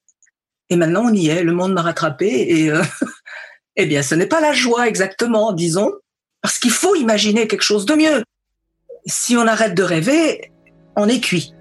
Et 0.69 0.75
maintenant, 0.75 1.05
on 1.05 1.13
y 1.13 1.27
est. 1.27 1.43
Le 1.43 1.53
monde 1.53 1.73
m'a 1.73 1.81
rattrapé. 1.81 2.27
Et 2.27 2.69
euh, 2.69 2.81
eh 3.75 3.85
bien, 3.85 4.01
ce 4.01 4.15
n'est 4.15 4.27
pas 4.27 4.41
la 4.41 4.53
joie 4.53 4.87
exactement, 4.87 5.53
disons, 5.53 5.91
parce 6.41 6.59
qu'il 6.59 6.71
faut 6.71 6.95
imaginer 6.95 7.47
quelque 7.47 7.63
chose 7.63 7.85
de 7.85 7.95
mieux. 7.95 8.23
Si 9.05 9.35
on 9.37 9.47
arrête 9.47 9.73
de 9.73 9.83
rêver, 9.83 10.51
on 10.95 11.07
est 11.07 11.19
cuit. 11.19 11.53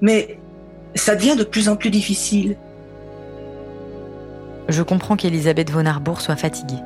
Mais 0.00 0.38
ça 0.94 1.14
devient 1.16 1.36
de 1.36 1.44
plus 1.44 1.68
en 1.68 1.76
plus 1.76 1.90
difficile. 1.90 2.56
Je 4.72 4.82
comprends 4.82 5.16
qu'Elisabeth 5.16 5.70
von 5.70 5.84
Arbour 5.84 6.22
soit 6.22 6.34
fatiguée. 6.34 6.80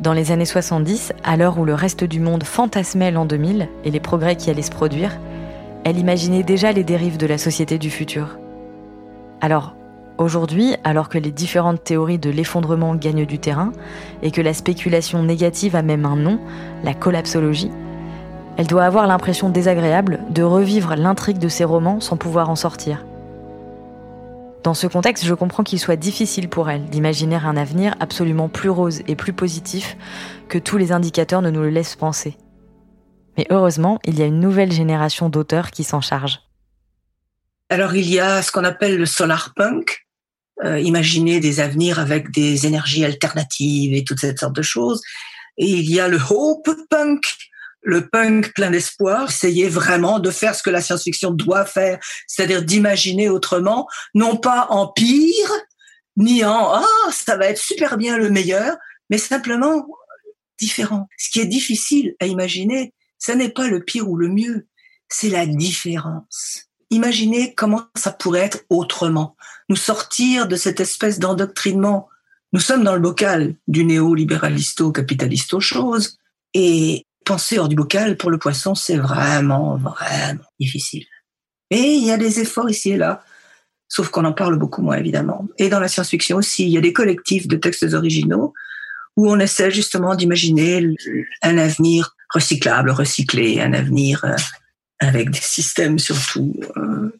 Dans 0.00 0.14
les 0.14 0.32
années 0.32 0.46
70, 0.46 1.12
à 1.22 1.36
l'heure 1.36 1.58
où 1.58 1.66
le 1.66 1.74
reste 1.74 2.02
du 2.02 2.18
monde 2.18 2.44
fantasmait 2.44 3.10
l'an 3.10 3.26
2000 3.26 3.68
et 3.84 3.90
les 3.90 4.00
progrès 4.00 4.36
qui 4.36 4.48
allaient 4.48 4.62
se 4.62 4.70
produire, 4.70 5.18
elle 5.84 5.98
imaginait 5.98 6.42
déjà 6.42 6.72
les 6.72 6.82
dérives 6.82 7.18
de 7.18 7.26
la 7.26 7.36
société 7.36 7.76
du 7.78 7.90
futur. 7.90 8.38
Alors, 9.42 9.74
aujourd'hui, 10.16 10.76
alors 10.82 11.10
que 11.10 11.18
les 11.18 11.30
différentes 11.30 11.84
théories 11.84 12.18
de 12.18 12.30
l'effondrement 12.30 12.94
gagnent 12.94 13.26
du 13.26 13.38
terrain 13.38 13.72
et 14.22 14.30
que 14.30 14.40
la 14.40 14.54
spéculation 14.54 15.22
négative 15.22 15.76
a 15.76 15.82
même 15.82 16.06
un 16.06 16.16
nom, 16.16 16.40
la 16.84 16.94
collapsologie, 16.94 17.70
elle 18.56 18.66
doit 18.66 18.84
avoir 18.84 19.06
l'impression 19.06 19.50
désagréable 19.50 20.20
de 20.30 20.42
revivre 20.42 20.96
l'intrigue 20.96 21.38
de 21.38 21.48
ses 21.48 21.64
romans 21.64 22.00
sans 22.00 22.16
pouvoir 22.16 22.48
en 22.48 22.56
sortir. 22.56 23.04
Dans 24.62 24.74
ce 24.74 24.86
contexte, 24.86 25.24
je 25.24 25.34
comprends 25.34 25.64
qu'il 25.64 25.80
soit 25.80 25.96
difficile 25.96 26.48
pour 26.48 26.70
elle 26.70 26.84
d'imaginer 26.84 27.34
un 27.34 27.56
avenir 27.56 27.96
absolument 27.98 28.48
plus 28.48 28.70
rose 28.70 29.02
et 29.08 29.16
plus 29.16 29.32
positif 29.32 29.96
que 30.48 30.58
tous 30.58 30.76
les 30.76 30.92
indicateurs 30.92 31.42
ne 31.42 31.50
nous 31.50 31.62
le 31.62 31.70
laissent 31.70 31.96
penser. 31.96 32.36
Mais 33.36 33.46
heureusement, 33.50 33.98
il 34.04 34.18
y 34.18 34.22
a 34.22 34.26
une 34.26 34.38
nouvelle 34.38 34.70
génération 34.70 35.28
d'auteurs 35.28 35.72
qui 35.72 35.82
s'en 35.82 36.00
chargent. 36.00 36.42
Alors 37.70 37.96
il 37.96 38.08
y 38.08 38.20
a 38.20 38.42
ce 38.42 38.52
qu'on 38.52 38.64
appelle 38.64 38.98
le 38.98 39.06
solar 39.06 39.52
punk, 39.56 40.06
euh, 40.62 40.78
imaginer 40.78 41.40
des 41.40 41.58
avenirs 41.58 41.98
avec 41.98 42.30
des 42.30 42.66
énergies 42.66 43.04
alternatives 43.04 43.94
et 43.94 44.04
toutes 44.04 44.20
cette 44.20 44.38
sortes 44.38 44.54
de 44.54 44.62
choses. 44.62 45.00
Et 45.56 45.66
il 45.66 45.90
y 45.90 45.98
a 45.98 46.06
le 46.06 46.18
hope 46.30 46.70
punk, 46.88 47.24
le 47.82 48.08
punk 48.08 48.54
plein 48.54 48.70
d'espoir, 48.70 49.28
essayer 49.30 49.68
vraiment 49.68 50.18
de 50.18 50.30
faire 50.30 50.54
ce 50.54 50.62
que 50.62 50.70
la 50.70 50.80
science-fiction 50.80 51.32
doit 51.32 51.64
faire, 51.64 51.98
c'est-à-dire 52.26 52.62
d'imaginer 52.62 53.28
autrement, 53.28 53.88
non 54.14 54.36
pas 54.36 54.66
en 54.70 54.86
pire, 54.86 55.50
ni 56.16 56.44
en 56.44 56.72
ah 56.74 57.10
ça 57.10 57.36
va 57.36 57.46
être 57.46 57.60
super 57.60 57.96
bien 57.96 58.16
le 58.16 58.30
meilleur, 58.30 58.76
mais 59.10 59.18
simplement 59.18 59.86
différent. 60.58 61.08
Ce 61.18 61.30
qui 61.30 61.40
est 61.40 61.46
difficile 61.46 62.14
à 62.20 62.26
imaginer, 62.26 62.94
ce 63.18 63.32
n'est 63.32 63.50
pas 63.50 63.68
le 63.68 63.82
pire 63.82 64.08
ou 64.08 64.16
le 64.16 64.28
mieux, 64.28 64.66
c'est 65.08 65.28
la 65.28 65.46
différence. 65.46 66.68
Imaginez 66.90 67.54
comment 67.54 67.82
ça 67.96 68.12
pourrait 68.12 68.40
être 68.40 68.64
autrement. 68.68 69.36
Nous 69.68 69.76
sortir 69.76 70.46
de 70.46 70.56
cette 70.56 70.80
espèce 70.80 71.18
d'endoctrinement. 71.18 72.08
Nous 72.52 72.60
sommes 72.60 72.84
dans 72.84 72.94
le 72.94 73.00
bocal 73.00 73.54
du 73.66 73.84
néolibéralisto-capitalisto 73.84 75.58
chose 75.58 76.18
et 76.52 77.06
penser 77.24 77.58
hors 77.58 77.68
du 77.68 77.76
bocal 77.76 78.16
pour 78.16 78.30
le 78.30 78.38
poisson, 78.38 78.74
c'est 78.74 78.96
vraiment, 78.96 79.76
vraiment 79.76 80.44
difficile. 80.60 81.04
Et 81.70 81.94
il 81.94 82.04
y 82.04 82.10
a 82.10 82.16
des 82.16 82.40
efforts 82.40 82.68
ici 82.68 82.90
et 82.90 82.96
là, 82.96 83.24
sauf 83.88 84.08
qu'on 84.08 84.24
en 84.24 84.32
parle 84.32 84.58
beaucoup 84.58 84.82
moins 84.82 84.96
évidemment. 84.96 85.48
Et 85.58 85.68
dans 85.68 85.80
la 85.80 85.88
science-fiction 85.88 86.36
aussi, 86.36 86.64
il 86.64 86.70
y 86.70 86.78
a 86.78 86.82
des 86.82 86.92
collectifs 86.92 87.48
de 87.48 87.56
textes 87.56 87.92
originaux 87.94 88.52
où 89.16 89.30
on 89.30 89.38
essaie 89.38 89.70
justement 89.70 90.14
d'imaginer 90.14 90.86
un 91.42 91.58
avenir 91.58 92.14
recyclable, 92.32 92.90
recyclé, 92.90 93.60
un 93.60 93.72
avenir 93.72 94.24
euh, 94.24 94.34
avec 94.98 95.30
des 95.30 95.40
systèmes 95.40 95.98
surtout 95.98 96.54
euh, 96.76 97.10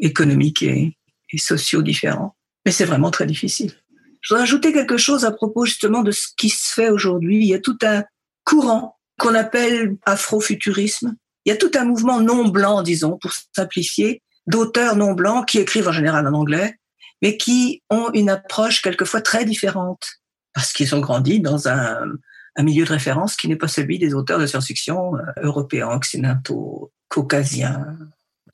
économiques 0.00 0.62
et, 0.62 0.96
sociaux 1.38 1.82
différents. 1.82 2.34
Mais 2.64 2.72
c'est 2.72 2.86
vraiment 2.86 3.10
très 3.10 3.26
difficile. 3.26 3.72
Je 4.22 4.32
voudrais 4.32 4.44
ajouter 4.44 4.72
quelque 4.72 4.96
chose 4.96 5.26
à 5.26 5.30
propos 5.30 5.66
justement 5.66 6.02
de 6.02 6.10
ce 6.10 6.28
qui 6.34 6.48
se 6.48 6.72
fait 6.72 6.88
aujourd'hui. 6.88 7.38
Il 7.38 7.46
y 7.46 7.54
a 7.54 7.58
tout 7.58 7.76
un 7.82 8.04
courant 8.42 8.95
qu'on 9.18 9.34
appelle 9.34 9.96
afrofuturisme. 10.04 11.14
Il 11.44 11.50
y 11.50 11.52
a 11.52 11.56
tout 11.56 11.70
un 11.76 11.84
mouvement 11.84 12.20
non 12.20 12.48
blanc, 12.48 12.82
disons, 12.82 13.18
pour 13.18 13.32
simplifier, 13.54 14.22
d'auteurs 14.46 14.96
non 14.96 15.12
blancs 15.12 15.46
qui 15.48 15.58
écrivent 15.58 15.88
en 15.88 15.92
général 15.92 16.26
en 16.26 16.34
anglais, 16.34 16.78
mais 17.22 17.36
qui 17.36 17.82
ont 17.90 18.10
une 18.12 18.30
approche 18.30 18.82
quelquefois 18.82 19.20
très 19.20 19.44
différente 19.44 20.06
parce 20.54 20.72
qu'ils 20.72 20.94
ont 20.94 21.00
grandi 21.00 21.40
dans 21.40 21.68
un, 21.68 21.98
un 22.56 22.62
milieu 22.62 22.84
de 22.84 22.90
référence 22.90 23.36
qui 23.36 23.46
n'est 23.46 23.56
pas 23.56 23.68
celui 23.68 23.98
des 23.98 24.14
auteurs 24.14 24.38
de 24.38 24.46
science-fiction 24.46 25.16
euh, 25.16 25.20
européens, 25.42 25.90
occidentaux, 25.90 26.90
caucasiens, 27.08 27.96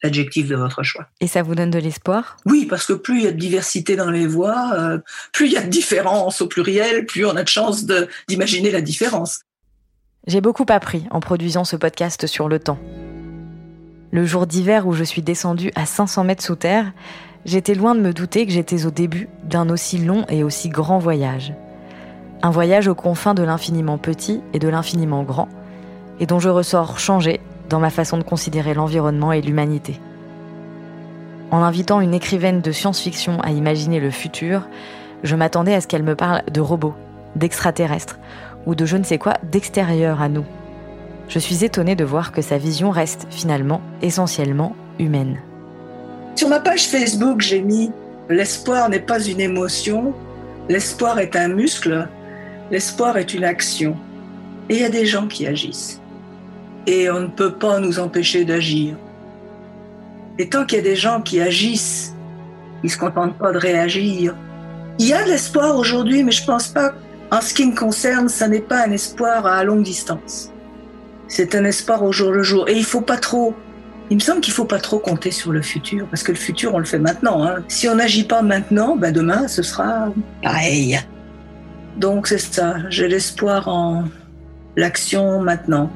l'adjectif 0.02 0.48
de 0.48 0.56
votre 0.56 0.82
choix. 0.82 1.06
Et 1.20 1.28
ça 1.28 1.42
vous 1.42 1.54
donne 1.54 1.70
de 1.70 1.78
l'espoir? 1.78 2.36
Oui, 2.44 2.66
parce 2.66 2.86
que 2.86 2.92
plus 2.92 3.18
il 3.18 3.24
y 3.24 3.28
a 3.28 3.32
de 3.32 3.38
diversité 3.38 3.94
dans 3.94 4.10
les 4.10 4.26
voix, 4.26 4.72
euh, 4.74 4.98
plus 5.32 5.46
il 5.46 5.52
y 5.52 5.56
a 5.56 5.62
de 5.62 5.68
différence 5.70 6.40
au 6.40 6.48
pluriel, 6.48 7.06
plus 7.06 7.24
on 7.24 7.36
a 7.36 7.44
de 7.44 7.48
chance 7.48 7.86
d'imaginer 8.28 8.72
la 8.72 8.80
différence. 8.80 9.42
J'ai 10.28 10.40
beaucoup 10.40 10.66
appris 10.68 11.04
en 11.10 11.18
produisant 11.18 11.64
ce 11.64 11.74
podcast 11.74 12.28
sur 12.28 12.48
le 12.48 12.60
temps. 12.60 12.78
Le 14.12 14.24
jour 14.24 14.46
d'hiver 14.46 14.86
où 14.86 14.92
je 14.92 15.02
suis 15.02 15.20
descendue 15.20 15.72
à 15.74 15.84
500 15.84 16.22
mètres 16.22 16.44
sous 16.44 16.54
terre, 16.54 16.92
j'étais 17.44 17.74
loin 17.74 17.96
de 17.96 18.00
me 18.00 18.12
douter 18.12 18.46
que 18.46 18.52
j'étais 18.52 18.86
au 18.86 18.92
début 18.92 19.28
d'un 19.42 19.68
aussi 19.68 19.98
long 19.98 20.24
et 20.28 20.44
aussi 20.44 20.68
grand 20.68 21.00
voyage. 21.00 21.54
Un 22.42 22.50
voyage 22.50 22.86
aux 22.86 22.94
confins 22.94 23.34
de 23.34 23.42
l'infiniment 23.42 23.98
petit 23.98 24.40
et 24.52 24.60
de 24.60 24.68
l'infiniment 24.68 25.24
grand, 25.24 25.48
et 26.20 26.26
dont 26.26 26.38
je 26.38 26.50
ressors 26.50 27.00
changé 27.00 27.40
dans 27.68 27.80
ma 27.80 27.90
façon 27.90 28.16
de 28.16 28.22
considérer 28.22 28.74
l'environnement 28.74 29.32
et 29.32 29.42
l'humanité. 29.42 29.98
En 31.50 31.62
invitant 31.62 32.00
une 32.00 32.14
écrivaine 32.14 32.60
de 32.60 32.70
science-fiction 32.70 33.40
à 33.40 33.50
imaginer 33.50 33.98
le 33.98 34.12
futur, 34.12 34.68
je 35.24 35.34
m'attendais 35.34 35.74
à 35.74 35.80
ce 35.80 35.88
qu'elle 35.88 36.04
me 36.04 36.14
parle 36.14 36.42
de 36.48 36.60
robots, 36.60 36.94
d'extraterrestres, 37.34 38.18
ou 38.66 38.74
de 38.74 38.86
je 38.86 38.96
ne 38.96 39.04
sais 39.04 39.18
quoi 39.18 39.34
d'extérieur 39.50 40.20
à 40.20 40.28
nous. 40.28 40.44
Je 41.28 41.38
suis 41.38 41.64
étonnée 41.64 41.96
de 41.96 42.04
voir 42.04 42.32
que 42.32 42.42
sa 42.42 42.58
vision 42.58 42.90
reste 42.90 43.26
finalement 43.30 43.80
essentiellement 44.02 44.76
humaine. 44.98 45.38
Sur 46.34 46.48
ma 46.48 46.60
page 46.60 46.86
Facebook, 46.86 47.40
j'ai 47.40 47.62
mis 47.62 47.90
L'espoir 48.28 48.88
n'est 48.88 49.00
pas 49.00 49.22
une 49.22 49.40
émotion, 49.40 50.14
l'espoir 50.68 51.18
est 51.18 51.34
un 51.36 51.48
muscle, 51.48 52.08
l'espoir 52.70 53.16
est 53.18 53.34
une 53.34 53.44
action. 53.44 53.96
Et 54.68 54.76
il 54.76 54.80
y 54.80 54.84
a 54.84 54.90
des 54.90 55.06
gens 55.06 55.26
qui 55.26 55.46
agissent. 55.46 56.00
Et 56.86 57.10
on 57.10 57.20
ne 57.20 57.26
peut 57.26 57.52
pas 57.52 57.80
nous 57.80 57.98
empêcher 57.98 58.44
d'agir. 58.44 58.96
Et 60.38 60.48
tant 60.48 60.64
qu'il 60.64 60.78
y 60.78 60.80
a 60.80 60.84
des 60.84 60.96
gens 60.96 61.20
qui 61.20 61.40
agissent, 61.40 62.14
ils 62.82 62.86
ne 62.86 62.90
se 62.90 62.96
contentent 62.96 63.36
pas 63.36 63.52
de 63.52 63.58
réagir. 63.58 64.34
Il 64.98 65.08
y 65.08 65.12
a 65.12 65.24
de 65.24 65.28
l'espoir 65.28 65.76
aujourd'hui, 65.76 66.22
mais 66.22 66.32
je 66.32 66.42
ne 66.42 66.46
pense 66.46 66.68
pas, 66.68 66.92
en 67.32 67.40
ce 67.40 67.52
qui 67.54 67.66
me 67.66 67.74
concerne, 67.74 68.28
ça 68.28 68.46
n'est 68.46 68.60
pas 68.60 68.86
un 68.86 68.92
espoir 68.92 69.46
à 69.46 69.64
longue 69.64 69.82
distance. 69.82 70.52
C'est 71.26 71.54
un 71.54 71.64
espoir 71.64 72.04
au 72.04 72.12
jour 72.12 72.30
le 72.30 72.42
jour. 72.42 72.68
Et 72.68 72.76
il 72.76 72.84
faut 72.84 73.00
pas 73.00 73.16
trop 73.16 73.54
il 74.10 74.16
me 74.16 74.20
semble 74.20 74.42
qu'il 74.42 74.52
faut 74.52 74.66
pas 74.66 74.78
trop 74.78 74.98
compter 74.98 75.30
sur 75.30 75.52
le 75.52 75.62
futur, 75.62 76.06
parce 76.08 76.22
que 76.22 76.32
le 76.32 76.36
futur, 76.36 76.74
on 76.74 76.78
le 76.78 76.84
fait 76.84 76.98
maintenant. 76.98 77.42
Hein. 77.44 77.64
Si 77.68 77.88
on 77.88 77.94
n'agit 77.94 78.24
pas 78.24 78.42
maintenant, 78.42 78.94
ben 78.94 79.10
demain, 79.10 79.48
ce 79.48 79.62
sera 79.62 80.12
pareil. 80.42 81.00
Donc 81.96 82.26
c'est 82.26 82.38
ça, 82.38 82.74
j'ai 82.90 83.08
l'espoir 83.08 83.68
en 83.68 84.04
l'action 84.76 85.40
maintenant. 85.40 85.90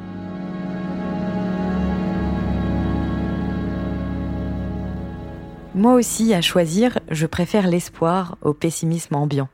Moi 5.74 5.92
aussi, 5.92 6.32
à 6.32 6.40
choisir, 6.40 6.98
je 7.10 7.26
préfère 7.26 7.66
l'espoir 7.66 8.38
au 8.40 8.54
pessimisme 8.54 9.14
ambiant. 9.14 9.50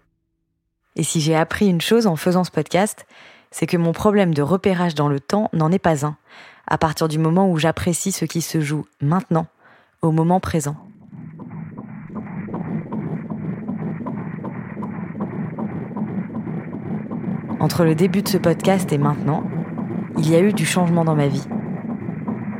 Et 0.96 1.02
si 1.02 1.20
j'ai 1.20 1.36
appris 1.36 1.68
une 1.68 1.80
chose 1.80 2.06
en 2.06 2.16
faisant 2.16 2.44
ce 2.44 2.50
podcast, 2.50 3.06
c'est 3.50 3.66
que 3.66 3.76
mon 3.76 3.92
problème 3.92 4.34
de 4.34 4.42
repérage 4.42 4.94
dans 4.94 5.08
le 5.08 5.20
temps 5.20 5.48
n'en 5.52 5.72
est 5.72 5.78
pas 5.78 6.06
un 6.06 6.16
à 6.66 6.78
partir 6.78 7.08
du 7.08 7.18
moment 7.18 7.50
où 7.50 7.58
j'apprécie 7.58 8.12
ce 8.12 8.24
qui 8.24 8.40
se 8.40 8.60
joue 8.60 8.86
maintenant, 9.00 9.46
au 10.00 10.12
moment 10.12 10.40
présent. 10.40 10.76
Entre 17.60 17.84
le 17.84 17.94
début 17.94 18.22
de 18.22 18.28
ce 18.28 18.38
podcast 18.38 18.92
et 18.92 18.98
maintenant, 18.98 19.44
il 20.18 20.28
y 20.28 20.34
a 20.34 20.40
eu 20.40 20.52
du 20.52 20.66
changement 20.66 21.04
dans 21.04 21.14
ma 21.14 21.28
vie. 21.28 21.46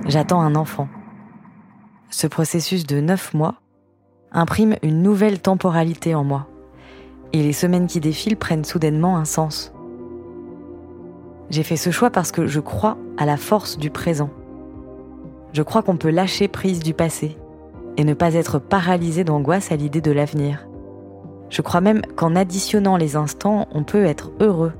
J'attends 0.07 0.41
un 0.41 0.55
enfant. 0.55 0.89
Ce 2.11 2.27
processus 2.27 2.87
de 2.87 3.01
neuf 3.01 3.35
mois 3.35 3.55
imprime 4.31 4.77
une 4.83 5.03
nouvelle 5.03 5.41
temporalité 5.41 6.15
en 6.15 6.25
moi. 6.25 6.52
Et 7.33 7.43
les 7.43 7.53
semaines 7.53 7.87
qui 7.87 8.01
défilent 8.01 8.37
prennent 8.37 8.65
soudainement 8.65 9.17
un 9.17 9.25
sens. 9.25 9.73
J'ai 11.51 11.63
fait 11.63 11.77
ce 11.77 11.91
choix 11.91 12.11
parce 12.11 12.33
que 12.33 12.47
je 12.47 12.61
crois 12.61 12.97
à 13.19 13.27
la 13.27 13.37
force 13.37 13.79
du 13.79 13.91
présent. 13.91 14.31
Je 15.53 15.63
crois 15.63 15.83
qu'on 15.83 15.97
peut 15.97 16.11
lâcher 16.11 16.49
prise 16.49 16.81
du 16.81 16.95
passé 16.95 17.37
et 17.97 18.05
ne 18.05 18.15
pas 18.15 18.35
être 18.35 18.59
paralysé 18.59 19.25
d'angoisse 19.25 19.71
à 19.71 19.77
l'idée 19.77 20.01
de 20.01 20.13
l'avenir. 20.13 20.67
Je 21.51 21.61
crois 21.61 21.83
même 21.83 22.01
qu'en 22.17 22.35
additionnant 22.35 22.97
les 22.97 23.17
instants, 23.17 23.69
on 23.73 23.85
peut 23.85 24.07
être 24.07 24.33
heureux, 24.41 24.73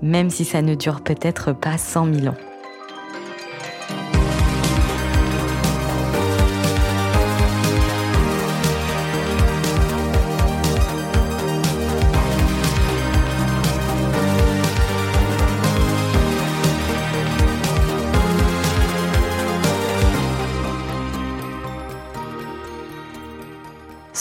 même 0.00 0.30
si 0.30 0.46
ça 0.46 0.62
ne 0.62 0.74
dure 0.74 1.02
peut-être 1.02 1.52
pas 1.52 1.76
cent 1.76 2.06
mille 2.06 2.30
ans. 2.30 2.51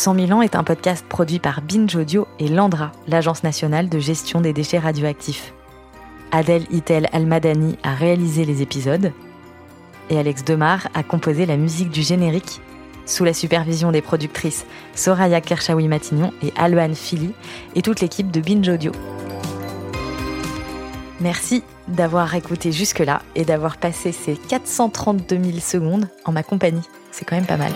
100 0.02 0.16
000 0.16 0.32
ans 0.32 0.42
est 0.42 0.56
un 0.56 0.64
podcast 0.64 1.06
produit 1.08 1.38
par 1.38 1.62
Binge 1.62 1.96
Audio 1.96 2.28
et 2.40 2.48
Landra, 2.48 2.92
l'Agence 3.08 3.44
nationale 3.44 3.88
de 3.88 4.00
gestion 4.00 4.42
des 4.42 4.52
déchets 4.52 4.80
radioactifs. 4.80 5.54
Adèle 6.32 6.66
Itel 6.72 7.08
Almadani 7.14 7.78
a 7.84 7.94
réalisé 7.94 8.44
les 8.44 8.64
épisodes 8.64 9.14
et 10.10 10.18
Alex 10.18 10.44
Demar 10.44 10.88
a 10.96 11.04
composé 11.04 11.46
la 11.46 11.56
musique 11.56 11.92
du 11.92 12.02
générique 12.02 12.62
sous 13.06 13.24
la 13.24 13.34
supervision 13.36 13.92
des 13.92 14.02
productrices 14.02 14.66
Soraya 14.96 15.40
Kershawi-Matignon 15.40 16.34
et 16.42 16.52
Alban 16.58 16.96
Philly 16.96 17.36
et 17.76 17.84
toute 17.84 18.02
l'équipe 18.02 18.32
de 18.32 18.42
Binge 18.42 18.70
Audio. 18.70 18.94
Merci 21.20 21.64
d'avoir 21.88 22.34
écouté 22.34 22.72
jusque-là 22.72 23.22
et 23.36 23.46
d'avoir 23.46 23.78
passé 23.78 24.12
ces 24.12 24.36
432 24.36 25.44
000 25.44 25.60
secondes 25.60 26.08
en 26.26 26.32
ma 26.32 26.42
compagnie. 26.42 26.90
C'est 27.12 27.24
quand 27.24 27.36
même 27.36 27.46
pas 27.46 27.58
mal. 27.58 27.72